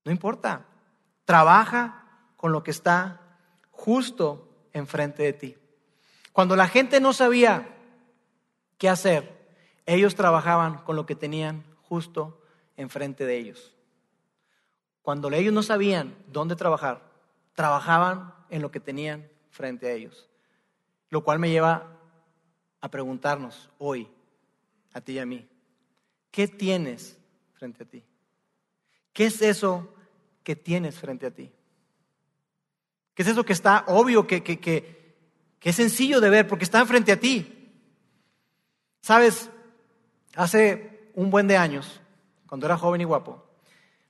[0.06, 0.66] No importa.
[1.26, 3.22] Trabaja con lo que está
[3.72, 5.58] justo enfrente de ti.
[6.34, 7.76] Cuando la gente no sabía
[8.78, 9.38] qué hacer,
[9.86, 12.42] ellos trabajaban con lo que tenían justo
[12.78, 13.76] enfrente de ellos.
[15.02, 17.02] Cuando ellos no sabían dónde trabajar,
[17.54, 20.30] trabajaban en lo que tenían frente a ellos.
[21.10, 22.00] Lo cual me lleva
[22.82, 24.08] a preguntarnos hoy,
[24.94, 25.48] a ti y a mí,
[26.32, 27.18] ¿qué tienes
[27.54, 28.04] frente a ti?
[29.14, 29.94] ¿Qué es eso
[30.44, 31.52] que tienes frente a ti?
[33.14, 35.20] ¿Qué es eso que está obvio, que, que, que,
[35.62, 37.70] es sencillo de ver, porque está frente a ti?
[39.02, 39.50] Sabes,
[40.36, 42.00] hace un buen de años,
[42.48, 43.46] cuando era joven y guapo,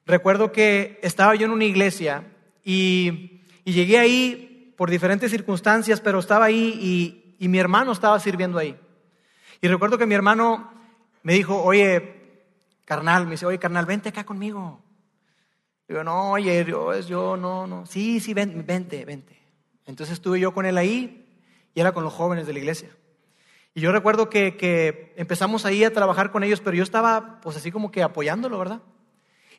[0.06, 2.24] recuerdo que estaba yo en una iglesia
[2.64, 4.49] y, llegué ahí
[4.80, 8.80] por diferentes circunstancias, pero estaba ahí y, y mi hermano estaba sirviendo ahí.
[9.60, 10.72] Y recuerdo que mi hermano
[11.22, 12.46] me dijo, oye,
[12.86, 14.82] carnal, me dice, oye, carnal, vente acá conmigo.
[15.86, 17.86] Digo, no, oye, yo, yo no, no.
[17.86, 19.38] Sí, sí, ven, vente, vente.
[19.86, 21.28] Entonces estuve yo con él ahí
[21.74, 22.88] y era con los jóvenes de la iglesia.
[23.74, 27.58] Y yo recuerdo que, que, empezamos ahí a trabajar con ellos, pero yo estaba pues
[27.58, 28.82] así como que apoyándolo, ¿verdad?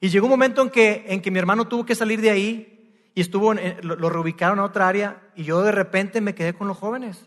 [0.00, 2.79] Y llegó un momento en que, en que mi hermano tuvo que salir de ahí
[3.14, 6.68] y estuvo, lo, lo, reubicaron a otra área y yo de repente me quedé con
[6.68, 7.26] los jóvenes.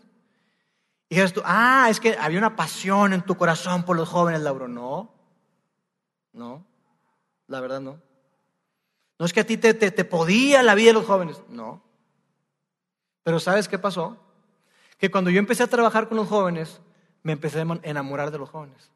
[1.08, 4.66] Y tú, ah, es que había una pasión en tu corazón por los jóvenes, Lauro.
[4.66, 5.12] No,
[6.32, 6.64] no,
[7.46, 8.00] la verdad no.
[9.18, 11.82] No es que a ti te, te, te podía la vida de los jóvenes, no.
[13.22, 14.16] Pero ¿sabes qué pasó?
[14.98, 16.80] Que cuando yo empecé a trabajar con los jóvenes,
[17.22, 18.90] me empecé a enamorar de los jóvenes.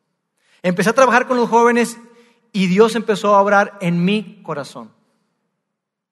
[0.63, 1.99] Empecé a trabajar con los jóvenes
[2.53, 4.93] y Dios empezó a obrar en mi corazón.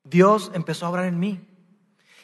[0.09, 1.41] Dios empezó a obrar en mí.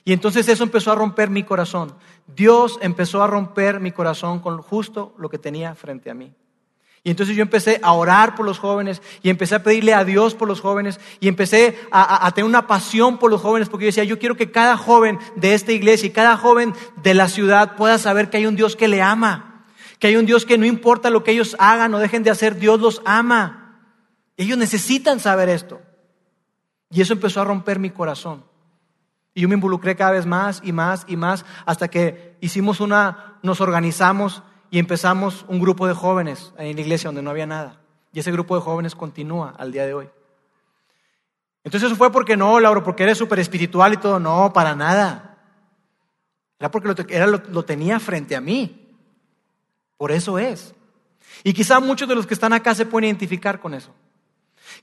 [0.04, 1.94] Y entonces eso empezó a romper mi corazón.
[2.26, 6.32] Dios empezó a romper mi corazón con justo lo que tenía frente a mí.
[7.04, 10.34] Y entonces yo empecé a orar por los jóvenes y empecé a pedirle a Dios
[10.34, 14.04] por los jóvenes y empecé a, tener una pasión por los jóvenes porque yo decía,
[14.04, 17.98] yo quiero que cada joven de esta iglesia y cada joven de la ciudad pueda
[17.98, 19.66] saber que hay un Dios que le ama,
[19.98, 22.56] que hay un Dios que no importa lo que ellos hagan o dejen de hacer,
[22.56, 23.80] Dios los ama.
[24.36, 25.80] Ellos necesitan saber esto.
[26.92, 28.44] Y eso empezó a romper mi corazón.
[29.34, 33.38] Y yo me involucré cada vez más y más y más hasta que hicimos una,
[33.42, 37.80] nos organizamos y empezamos un grupo de jóvenes en la iglesia donde no había nada.
[38.12, 40.10] Y ese grupo de jóvenes continúa al día de hoy.
[41.64, 44.20] Entonces eso fue porque no, Lauro, porque eres súper espiritual y todo.
[44.20, 45.38] No, para nada.
[46.58, 48.94] Era porque lo, era, lo, tenía frente a mí.
[49.96, 50.74] Por eso es.
[51.42, 53.94] Y quizá muchos de los que están acá se pueden identificar con eso.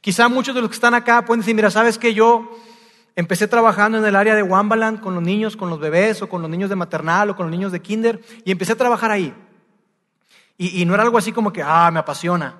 [0.01, 2.49] Quizá muchos de los que están acá pueden decir, mira, ¿sabes que yo
[3.15, 6.41] empecé trabajando en el área de Wambaland con los niños, con los bebés o con
[6.41, 9.33] los niños de maternal o con los niños de kinder y empecé a trabajar ahí?
[10.61, 12.59] Y, no era algo así como que, ah, me apasiona.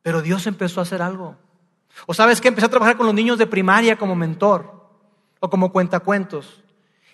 [0.00, 1.36] Pero Dios empezó a hacer algo.
[2.06, 4.88] O sabes que empecé a trabajar con los niños de primaria como mentor
[5.38, 6.62] o como cuentacuentos.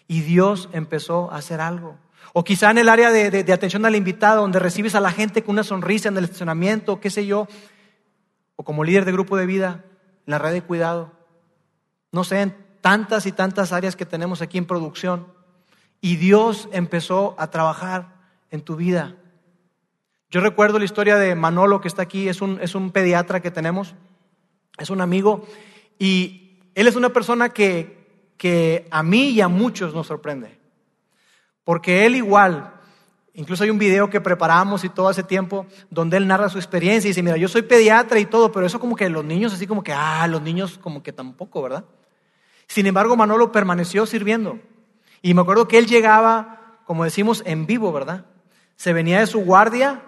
[0.06, 1.96] Y Dios empezó a hacer algo.
[2.32, 5.54] O quizá en el área de, atención al invitado, donde recibes a la gente con
[5.54, 7.48] una sonrisa en el estacionamiento, qué sé yo.
[8.56, 9.84] O como líder de grupo de vida,
[10.26, 11.12] en la red de cuidado.
[12.12, 15.26] No sé, en tantas y tantas áreas que tenemos aquí en producción.
[16.00, 18.16] Y Dios empezó a trabajar
[18.50, 19.16] en tu vida.
[20.30, 23.50] Yo recuerdo la historia de Manolo que está aquí, es un, es un pediatra que
[23.50, 23.94] tenemos,
[24.78, 25.46] es un amigo,
[25.98, 30.58] y él es una persona que, que a mí y a muchos nos sorprende.
[31.64, 32.75] Porque él igual,
[33.36, 37.06] incluso hay un video que preparamos y todo hace tiempo, donde él narra su experiencia
[37.06, 39.66] y dice, mira, yo soy pediatra y todo, pero eso como que los niños así
[39.66, 41.84] como que, ah, los niños como que tampoco, ¿verdad?
[42.66, 44.58] Sin embargo, Manolo permaneció sirviendo.
[45.22, 48.26] Y me acuerdo que él llegaba, como decimos, en vivo, ¿verdad?
[48.76, 50.02] Se venía de su guardia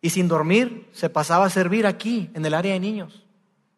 [0.00, 3.24] y sin dormir se pasaba a servir aquí, en el área de niños.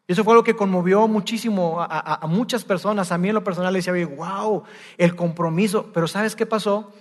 [0.07, 3.11] Y eso fue algo que conmovió muchísimo a, muchas personas.
[3.11, 4.63] A mí en lo personal le decía, wow,
[4.97, 5.89] el compromiso.
[5.93, 6.91] Pero ¿sabes qué pasó?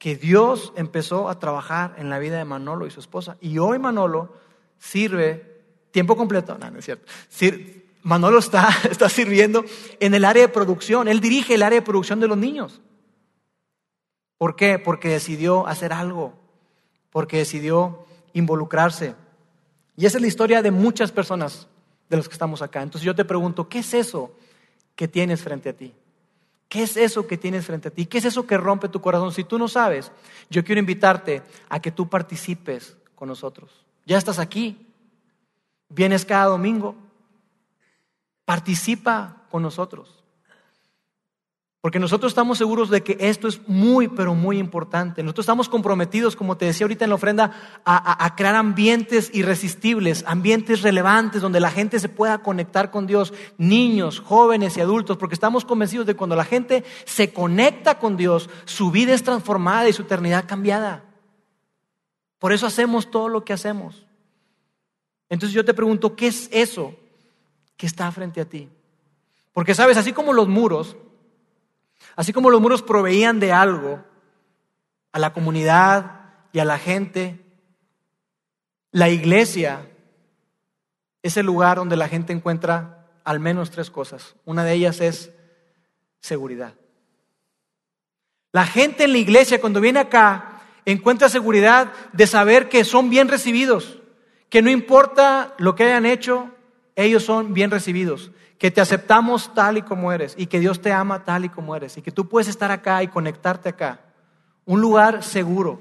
[0.00, 3.36] Que Dios empezó a trabajar en la vida de Manolo y su esposa.
[3.38, 4.34] Y hoy Manolo
[4.78, 5.60] sirve
[5.90, 6.56] tiempo completo.
[6.56, 7.04] No, no es cierto.
[8.02, 9.62] Manolo está, está sirviendo
[10.00, 11.06] en el área de producción.
[11.06, 12.80] Él dirige el área de producción de los niños.
[14.38, 14.78] ¿Por qué?
[14.78, 16.32] Porque decidió hacer algo.
[17.10, 19.14] Porque decidió involucrarse.
[19.96, 21.68] Y esa es la historia de muchas personas
[22.08, 22.80] de los que estamos acá.
[22.80, 24.32] Entonces yo te pregunto, ¿qué es eso
[24.96, 25.92] que tienes frente a ti?
[26.70, 28.06] ¿Qué es eso que tienes frente a ti?
[28.06, 29.32] ¿Qué es eso que rompe tu corazón?
[29.32, 30.12] Si tú no sabes,
[30.50, 33.84] yo quiero invitarte a que tú participes con nosotros.
[34.06, 34.86] Ya estás aquí,
[35.88, 36.94] vienes cada domingo,
[38.44, 40.19] participa con nosotros.
[41.80, 45.22] Porque nosotros estamos seguros de que esto es muy, pero muy importante.
[45.22, 50.82] Nosotros estamos comprometidos, como te decía ahorita en la ofrenda, a, crear ambientes irresistibles, ambientes
[50.82, 55.64] relevantes donde la gente se pueda conectar con Dios, niños, jóvenes y adultos, porque estamos
[55.64, 59.94] convencidos de que cuando la gente se conecta con Dios, su vida es transformada y
[59.94, 61.04] su eternidad cambiada.
[62.38, 64.06] Por eso hacemos todo lo que hacemos.
[65.30, 66.94] Entonces yo te pregunto, ¿qué es eso
[67.78, 68.68] que está frente a ti?
[69.54, 70.96] Porque sabes, así como los muros,
[72.20, 74.04] Así como los muros proveían de algo
[75.10, 76.20] a la comunidad
[76.52, 77.40] y a la gente,
[78.90, 79.90] la iglesia
[81.22, 84.36] es el lugar donde la gente encuentra al menos tres cosas.
[84.44, 85.30] Una de ellas es
[86.20, 86.74] seguridad.
[88.52, 93.28] La gente en la iglesia cuando viene acá encuentra seguridad de saber que son bien
[93.28, 93.98] recibidos,
[94.50, 96.50] que no importa lo que hayan hecho,
[97.02, 100.92] ellos son bien recibidos, que te aceptamos tal y como eres y que Dios te
[100.92, 104.00] ama tal y como eres y que tú puedes estar acá y conectarte acá.
[104.66, 105.80] Un lugar seguro,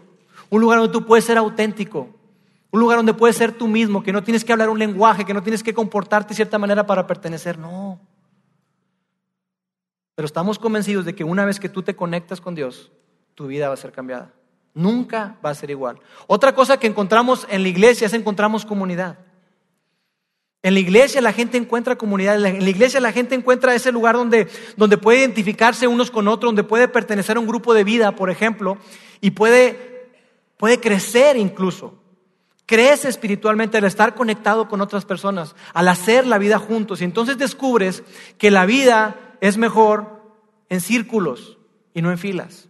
[0.49, 2.09] un lugar donde tú puedes ser auténtico,
[2.71, 5.33] un lugar donde puedes ser tú mismo, que no tienes que hablar un lenguaje, que
[5.33, 7.99] no tienes que comportarte de cierta manera para pertenecer, no.
[10.15, 12.91] Pero estamos convencidos de que una vez que tú te conectas con Dios,
[13.35, 14.33] tu vida va a ser cambiada.
[14.73, 15.99] Nunca va a ser igual.
[16.27, 19.17] Otra cosa que encontramos en la iglesia es encontramos comunidad.
[20.61, 24.15] En la iglesia la gente encuentra comunidad, en la iglesia la gente encuentra ese lugar
[24.15, 28.13] donde, donde puede identificarse unos con otros, donde puede pertenecer a un grupo de vida,
[28.15, 28.77] por ejemplo,
[29.21, 30.11] y puede,
[30.57, 31.95] puede crecer incluso.
[32.65, 37.01] Crece espiritualmente al estar conectado con otras personas, al hacer la vida juntos.
[37.01, 38.03] Y entonces descubres
[38.37, 40.21] que la vida es mejor
[40.67, 41.57] en círculos
[41.93, 42.67] y no en filas.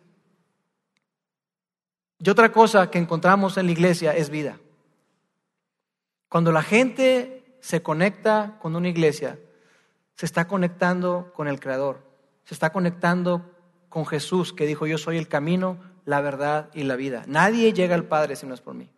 [2.20, 4.60] Y otra cosa que encontramos en la iglesia es vida.
[6.30, 9.40] Cuando la gente se conecta con una iglesia,
[10.16, 12.04] se está conectando con el Creador,
[12.46, 13.56] se está conectando
[13.90, 17.24] con Jesús que dijo, yo soy el camino, la verdad y la vida.
[17.28, 18.90] Nadie llega al Padre si no es por mí.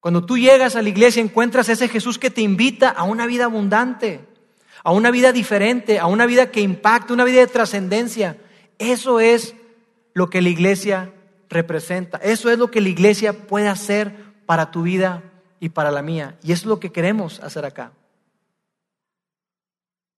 [0.00, 3.46] Cuando tú llegas a la iglesia encuentras ese Jesús que te invita a una vida
[3.46, 4.24] abundante,
[4.84, 8.36] a una vida diferente, a una vida que impacte, una vida de trascendencia.
[8.78, 9.56] Eso es
[10.14, 11.12] lo que la iglesia
[11.48, 12.18] representa.
[12.18, 14.14] Eso es lo que la iglesia puede hacer
[14.46, 15.24] para tu vida
[15.60, 16.36] y para la mía.
[16.42, 17.92] Y eso es lo que queremos hacer acá.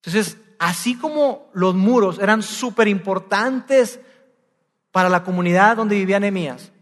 [0.03, 4.01] Entonces, así como los muros eran súper importantes
[4.91, 6.73] para la comunidad donde vivía Nehemías,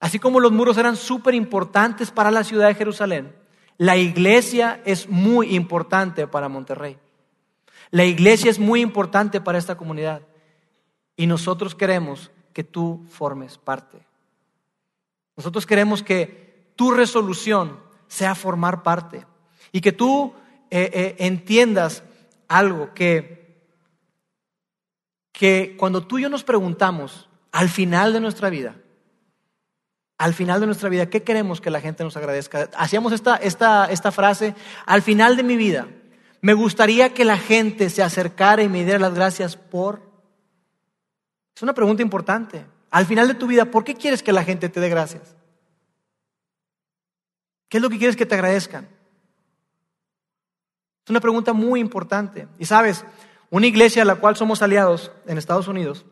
[0.00, 3.34] así como los muros eran súper importantes para la ciudad de Jerusalén,
[3.78, 6.98] la iglesia es muy importante para Monterrey.
[7.90, 10.22] La iglesia es muy importante para esta comunidad.
[11.16, 13.98] Y nosotros queremos que tú formes parte.
[15.36, 16.45] Nosotros queremos que
[16.76, 19.26] tu resolución sea formar parte
[19.72, 20.34] y que tú
[20.70, 22.02] eh, eh, entiendas
[22.48, 23.60] algo que,
[25.32, 28.76] que cuando tú y yo nos preguntamos al final de nuestra vida,
[30.18, 32.70] al final de nuestra vida, ¿qué queremos que la gente nos agradezca?
[32.76, 34.54] Hacíamos esta, esta, esta frase,
[34.86, 35.88] al final de mi vida,
[36.40, 40.06] me gustaría que la gente se acercara y me diera las gracias por
[41.56, 42.66] es una pregunta importante.
[42.90, 45.34] Al final de tu vida, ¿por qué quieres que la gente te dé gracias?
[47.68, 48.88] ¿Qué es lo que quieres que te agradezcan?
[51.04, 52.48] Es una pregunta muy importante.
[52.58, 53.04] Y sabes,
[53.50, 56.04] una iglesia a la cual somos aliados en Estados Unidos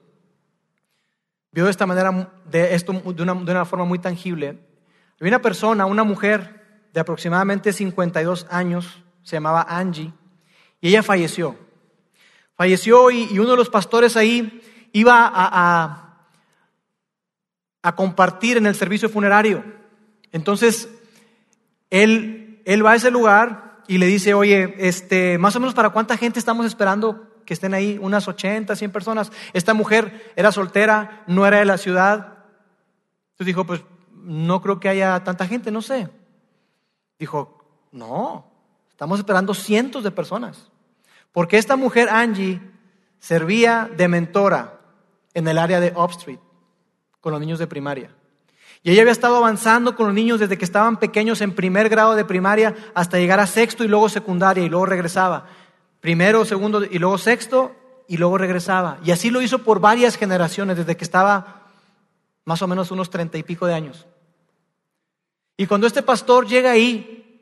[1.54, 4.58] vio de esta manera, de esto de una, forma muy tangible.
[5.20, 10.12] Había una persona, una mujer de aproximadamente 52 años, se llamaba Angie,
[10.80, 11.56] y ella falleció.
[12.56, 14.62] Falleció y, uno de los pastores ahí
[14.92, 16.00] iba a,
[17.94, 19.62] compartir en el servicio funerario.
[20.32, 20.88] Entonces,
[21.94, 25.90] él, él va a ese lugar y le dice, oye, este, más o menos para
[25.90, 29.30] cuánta gente estamos esperando que estén ahí, unas 80, 100 personas.
[29.52, 32.38] Esta mujer era soltera, no era de la ciudad.
[33.30, 36.08] Entonces dijo, pues no creo que haya tanta gente, no sé.
[37.16, 38.50] Dijo, no,
[38.90, 40.72] estamos esperando cientos de personas.
[41.30, 42.60] Porque esta mujer, Angie,
[43.20, 44.80] servía de mentora
[45.32, 46.40] en el área de Upstreet
[47.20, 48.10] con los niños de primaria.
[48.86, 52.14] Y ella había estado avanzando con los niños desde que estaban pequeños en primer grado
[52.14, 55.46] de primaria hasta llegar a sexto y luego secundaria y luego regresaba.
[56.00, 57.74] Primero, segundo y luego sexto
[58.06, 58.98] y luego regresaba.
[59.02, 61.62] Y así lo hizo por varias generaciones desde que estaba
[62.44, 64.06] más o menos unos treinta y pico de años.
[65.56, 67.40] Y cuando este pastor llega ahí,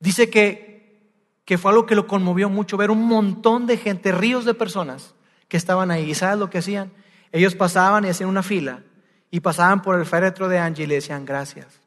[0.00, 1.12] dice que,
[1.44, 5.14] que fue algo que lo conmovió mucho ver un montón de gente, ríos de personas
[5.46, 6.10] que estaban ahí.
[6.10, 6.90] ¿Y sabes lo que hacían?
[7.30, 8.82] Ellos pasaban y hacían una fila
[9.30, 11.80] y pasaban por el féretro de Angie y le decían gracias.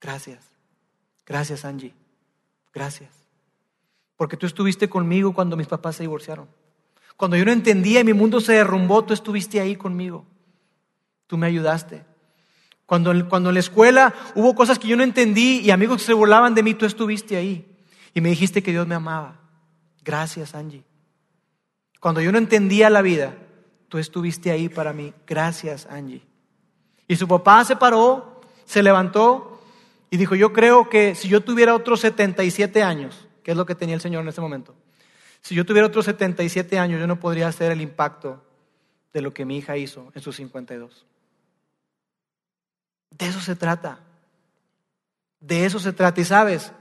[0.00, 0.44] Gracias.
[1.26, 1.94] Gracias, Angie.
[2.72, 3.10] Gracias.
[4.16, 6.48] Porque tú estuviste conmigo cuando mis papás se divorciaron.
[7.16, 10.26] Cuando yo no entendía y mi mundo se derrumbó, tú estuviste ahí conmigo.
[11.26, 12.04] Tú me ayudaste.
[12.86, 16.12] Cuando, cuando en la escuela hubo cosas que yo no entendí y amigos que se
[16.12, 17.66] burlaban de mí, tú estuviste ahí.
[18.12, 19.40] Y me dijiste que Dios me amaba.
[20.04, 20.84] Gracias, Angie.
[21.98, 23.34] Cuando yo no entendía la vida,
[23.94, 25.14] tú estuviste ahí para mí.
[25.24, 26.20] Gracias, Angie.
[27.06, 29.60] Y su papá se paró, se levantó
[30.10, 33.76] y dijo, yo creo que si yo tuviera otros 77 años, que es lo que
[33.76, 34.74] tenía el Señor en ese momento,
[35.42, 38.42] si yo tuviera otros 77 años, yo no podría hacer el impacto
[39.12, 41.06] de lo que mi hija hizo en sus 52.
[43.12, 44.00] De eso se trata.
[45.38, 46.20] De eso se trata.
[46.20, 46.72] Y sabes,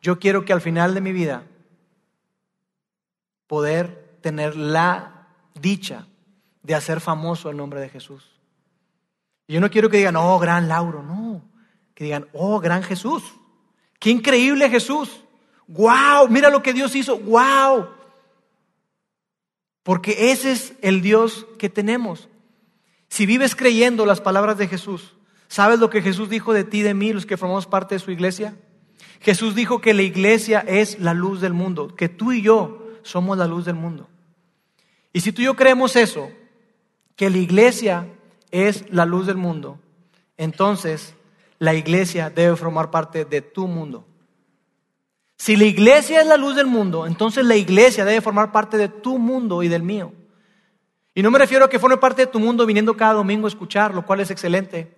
[0.00, 1.42] yo quiero que al final de mi vida
[3.48, 5.28] poder tener la
[5.60, 6.06] dicha
[6.64, 8.24] de hacer famoso el nombre de Jesús.
[9.46, 11.42] Y yo no quiero que digan, oh, gran Lauro, no.
[11.94, 13.22] Que digan, oh, gran Jesús.
[14.00, 15.22] Qué increíble Jesús.
[15.68, 17.18] Wow, mira lo que Dios hizo.
[17.18, 17.88] Wow.
[19.82, 22.28] Porque ese es el Dios que tenemos.
[23.08, 25.14] Si vives creyendo las palabras de Jesús,
[25.46, 28.10] ¿sabes lo que Jesús dijo de ti, de mí, los que formamos parte de su
[28.10, 28.56] iglesia?
[29.20, 33.36] Jesús dijo que la iglesia es la luz del mundo, que tú y yo somos
[33.36, 34.08] la luz del mundo.
[35.12, 36.30] Y si tú y yo creemos eso,
[37.16, 38.08] que la iglesia
[38.50, 39.78] es la luz del mundo,
[40.36, 41.14] entonces
[41.58, 44.06] la iglesia debe formar parte de tu mundo.
[45.36, 48.88] Si la iglesia es la luz del mundo, entonces la iglesia debe formar parte de
[48.88, 50.12] tu mundo y del mío.
[51.14, 53.48] Y no me refiero a que forme parte de tu mundo viniendo cada domingo a
[53.48, 54.94] escuchar, lo cual es excelente.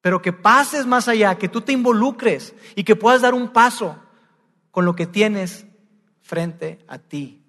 [0.00, 3.96] Pero que pases más allá, que tú te involucres y que puedas dar un paso
[4.70, 5.66] con lo que tienes
[6.20, 7.43] frente a ti.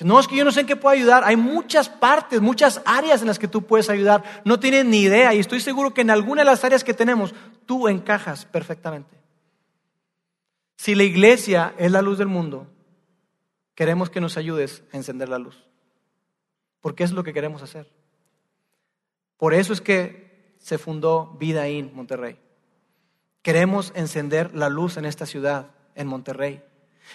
[0.00, 1.22] No, es que yo no sé en qué puedo ayudar.
[1.24, 4.24] Hay muchas partes, muchas áreas en las que tú puedes ayudar.
[4.44, 7.34] No tienes ni idea y estoy seguro que en alguna de las áreas que tenemos
[7.66, 9.20] tú encajas perfectamente.
[10.76, 12.66] Si la iglesia es la luz del mundo,
[13.74, 15.62] queremos que nos ayudes a encender la luz.
[16.80, 17.88] Porque es lo que queremos hacer.
[19.36, 22.38] Por eso es que se fundó Vida In Monterrey.
[23.42, 26.62] Queremos encender la luz en esta ciudad, en Monterrey.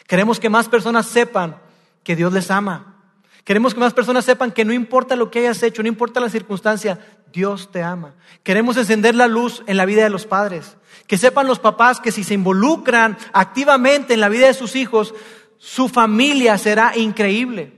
[0.07, 1.66] Queremos que más personas sepan
[2.07, 2.95] que Dios les ama.
[3.43, 6.29] Queremos que más personas sepan que no importa lo que hayas hecho, no importa la
[6.29, 6.97] circunstancia,
[7.33, 8.15] Dios te ama.
[8.43, 10.77] Queremos encender la luz en la vida de los padres.
[11.05, 15.13] Que sepan los papás que si se involucran activamente en la vida de sus hijos,
[15.57, 17.73] su familia será increíble.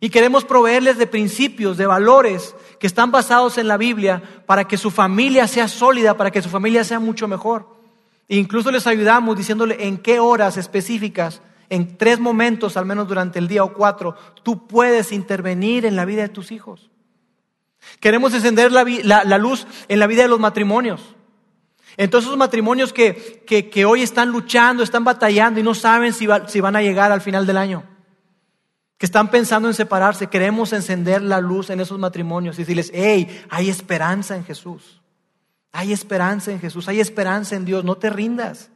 [0.00, 4.78] Y queremos proveerles de principios, de valores que están basados en la Biblia para que
[4.78, 7.76] su familia sea sólida, para que su familia sea mucho mejor.
[8.26, 13.38] E incluso les ayudamos diciéndole en qué horas específicas, en tres momentos, al menos durante
[13.38, 16.90] el día o cuatro, tú puedes intervenir en la vida de tus hijos.
[18.00, 21.14] Queremos encender la, luz en la vida de los matrimonios.
[21.96, 26.60] Entonces esos matrimonios que, que, hoy están luchando, están batallando y no saben si, si
[26.60, 27.84] van a llegar al final del año
[28.98, 33.44] que están pensando en separarse, queremos encender la luz en esos matrimonios y decirles, hey,
[33.50, 35.02] hay esperanza en Jesús.
[35.72, 38.70] Hay esperanza en Jesús, hay esperanza en Dios, no te rindas.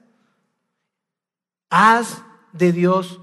[1.71, 2.23] Haz
[2.53, 3.21] de Dios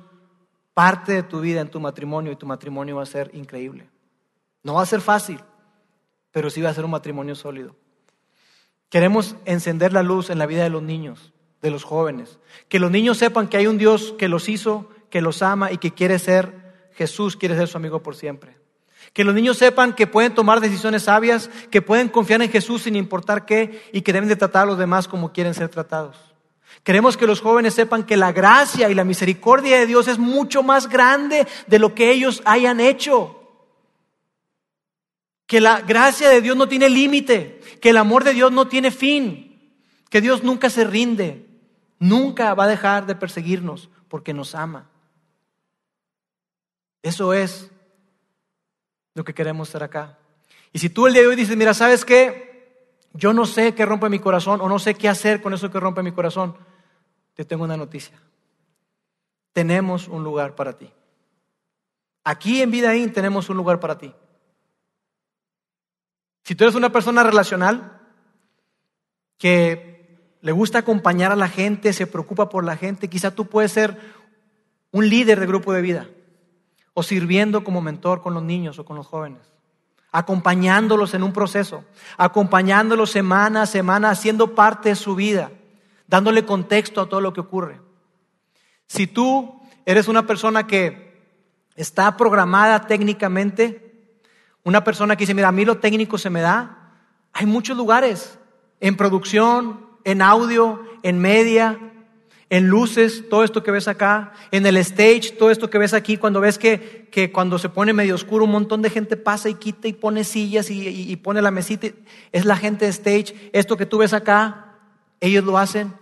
[0.74, 3.90] parte de tu vida en tu matrimonio y tu matrimonio va a ser increíble.
[4.64, 5.40] No va a ser fácil,
[6.32, 7.76] pero sí va a ser un matrimonio sólido.
[8.90, 12.40] Queremos encender la luz en la vida de los niños, de los jóvenes.
[12.70, 15.78] Que los niños sepan que hay un Dios que los hizo, que los ama y
[15.78, 16.68] que quiere ser
[16.98, 18.58] Jesús quiere ser su amigo por siempre.
[19.14, 22.96] Que los niños sepan que pueden tomar decisiones sabias, que pueden confiar en Jesús sin
[22.96, 26.27] importar qué y que deben de tratar a los demás como quieren ser tratados.
[26.88, 30.64] Queremos que los jóvenes sepan que la gracia y la misericordia de Dios es mucho
[30.64, 33.44] más grande de lo que ellos hayan hecho.
[35.48, 38.90] Que la gracia de Dios no tiene límite, que el amor de Dios no tiene
[38.90, 39.76] fin,
[40.10, 41.46] que Dios nunca se rinde,
[42.00, 44.90] nunca va a dejar de perseguirnos porque nos ama.
[47.04, 47.70] Eso es
[49.14, 50.18] lo que queremos ser acá.
[50.72, 52.88] Y si tú el día de hoy dices, mira, ¿sabes qué?
[53.12, 55.82] Yo no sé qué rompe mi corazón o no sé qué hacer con eso que
[55.82, 56.56] rompe mi corazón,
[57.38, 58.20] te tengo una noticia.
[59.54, 60.92] Tenemos un lugar para ti.
[62.24, 64.12] Aquí en Vidaín tenemos un lugar para ti.
[66.44, 68.02] Si tú eres una persona relacional
[69.38, 73.72] que le gusta acompañar a la gente, se preocupa por la gente, quizá tú puedes
[73.72, 74.00] ser
[74.92, 76.10] un líder de grupo de vida
[76.96, 79.44] o sirviendo como mentor con los niños o con los jóvenes,
[80.12, 81.86] acompañándolos en un proceso,
[82.18, 85.52] acompañándolos semana a semana, haciendo parte de su vida,
[86.08, 87.82] dándole contexto a todo lo que ocurre.
[88.88, 91.08] Si tú eres una persona que
[91.76, 94.20] está programada técnicamente,
[94.64, 96.94] una persona que dice, mira, a mí lo técnico se me da,
[97.34, 98.40] hay muchos lugares,
[98.80, 101.80] en producción, en audio, en media,
[102.50, 106.18] en luces, todo esto que ves acá, en el stage, todo esto que ves aquí,
[106.18, 109.56] cuando ves que, que cuando se pone medio oscuro un montón de gente pasa y
[109.56, 111.88] quita y pone sillas y, y, pone la mesita,
[112.32, 114.67] es la gente de stage, esto que tú ves acá,
[115.20, 115.94] ellos lo hacen.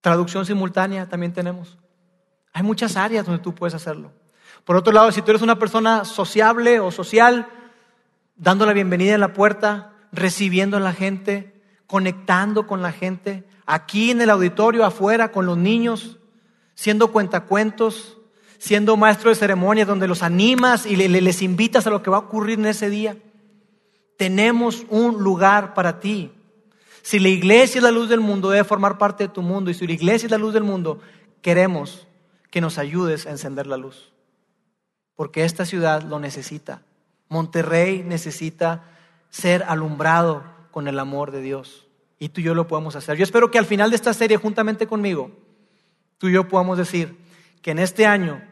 [0.00, 1.76] Traducción simultánea también tenemos.
[2.52, 4.12] Hay muchas áreas donde tú puedes hacerlo.
[4.64, 7.48] Por otro lado, si tú eres una persona sociable o social,
[8.36, 14.10] dando la bienvenida en la puerta, recibiendo a la gente, conectando con la gente, aquí
[14.10, 16.18] en el auditorio, afuera, con los niños,
[16.74, 18.18] siendo cuentacuentos,
[18.58, 22.20] siendo maestro de ceremonias, donde los animas y les invitas a lo que va a
[22.20, 23.16] ocurrir en ese día.
[24.18, 26.32] Tenemos un lugar para ti.
[27.02, 29.70] Si la iglesia es la luz del mundo, debe formar parte de tu mundo.
[29.70, 31.00] Y si la iglesia es la luz del mundo,
[31.40, 32.08] queremos
[32.50, 34.12] que nos ayudes a encender la luz.
[35.14, 36.82] Porque esta ciudad lo necesita.
[37.28, 38.82] Monterrey necesita
[39.30, 40.42] ser alumbrado
[40.72, 41.86] con el amor de Dios.
[42.18, 43.16] Y tú y yo lo podemos hacer.
[43.16, 45.30] Yo espero que al final de esta serie, juntamente conmigo,
[46.18, 47.16] tú y yo podamos decir
[47.62, 48.42] que en este año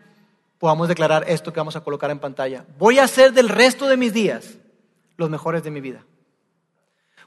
[0.60, 2.64] podamos declarar esto que vamos a colocar en pantalla.
[2.78, 4.58] Voy a hacer del resto de mis días
[5.16, 6.04] los mejores de mi vida.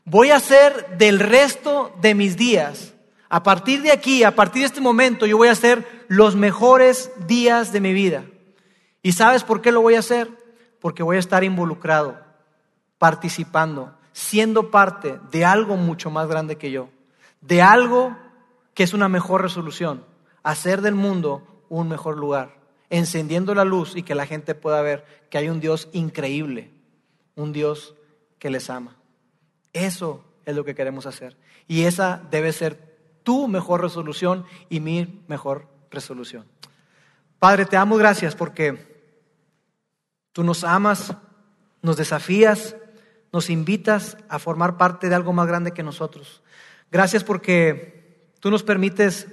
[0.06, 2.94] Voy a hacer del resto de mis días,
[3.30, 7.12] a partir de aquí, a partir de este momento, yo voy a hacer los mejores
[7.28, 8.26] días de mi vida.
[9.04, 10.30] ¿Y sabes por qué lo voy a hacer?
[10.82, 12.20] Porque voy a estar involucrado,
[12.98, 16.90] participando, siendo parte de algo mucho más grande que yo,
[17.42, 18.18] de algo
[18.74, 20.04] que es una mejor resolución,
[20.42, 22.58] hacer del mundo un mejor lugar,
[22.90, 26.72] encendiendo la luz y que la gente pueda ver que hay un Dios increíble,
[27.40, 27.96] un Dios
[28.38, 28.98] que les ama.
[29.72, 31.38] Eso es lo que queremos hacer.
[31.68, 36.46] Y esa debe ser tu mejor resolución y mi mejor resolución.
[37.40, 38.78] Padre, te damos gracias porque
[40.34, 41.16] tú nos amas,
[41.82, 42.76] nos desafías,
[43.32, 46.42] nos invitas a formar parte de algo más grande que nosotros.
[46.92, 49.28] Gracias porque tú nos permites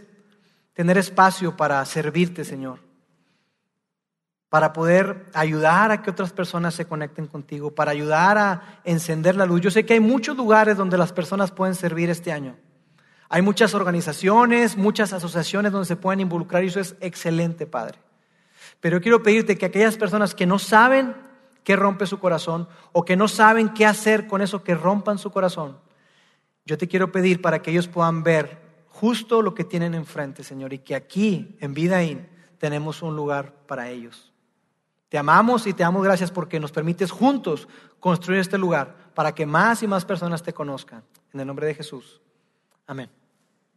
[0.74, 2.86] tener espacio para servirte, Señor
[4.49, 9.47] para poder ayudar a que otras personas se conecten contigo, para ayudar a encender la
[9.47, 9.61] luz.
[9.61, 12.57] Yo sé que hay muchos lugares donde las personas pueden servir este año.
[13.28, 17.99] Hay muchas organizaciones, muchas asociaciones donde se pueden involucrar y eso es excelente, Padre.
[18.80, 21.16] Pero quiero pedirte que aquellas personas que no saben
[21.64, 25.32] qué rompe su corazón o que no saben qué hacer con eso que rompan su
[25.32, 25.78] corazón,
[26.64, 30.72] yo te quiero pedir para que ellos puedan ver justo lo que tienen enfrente, Señor,
[30.72, 32.28] y que aquí, en Vidaín,
[32.59, 34.32] tenemos un lugar para ellos.
[35.09, 37.68] Te amamos y te damos gracias porque nos permites juntos
[38.00, 41.02] construir este lugar para que más y más personas te conozcan.
[41.32, 42.20] En el nombre de Jesús.
[42.86, 43.11] Amén.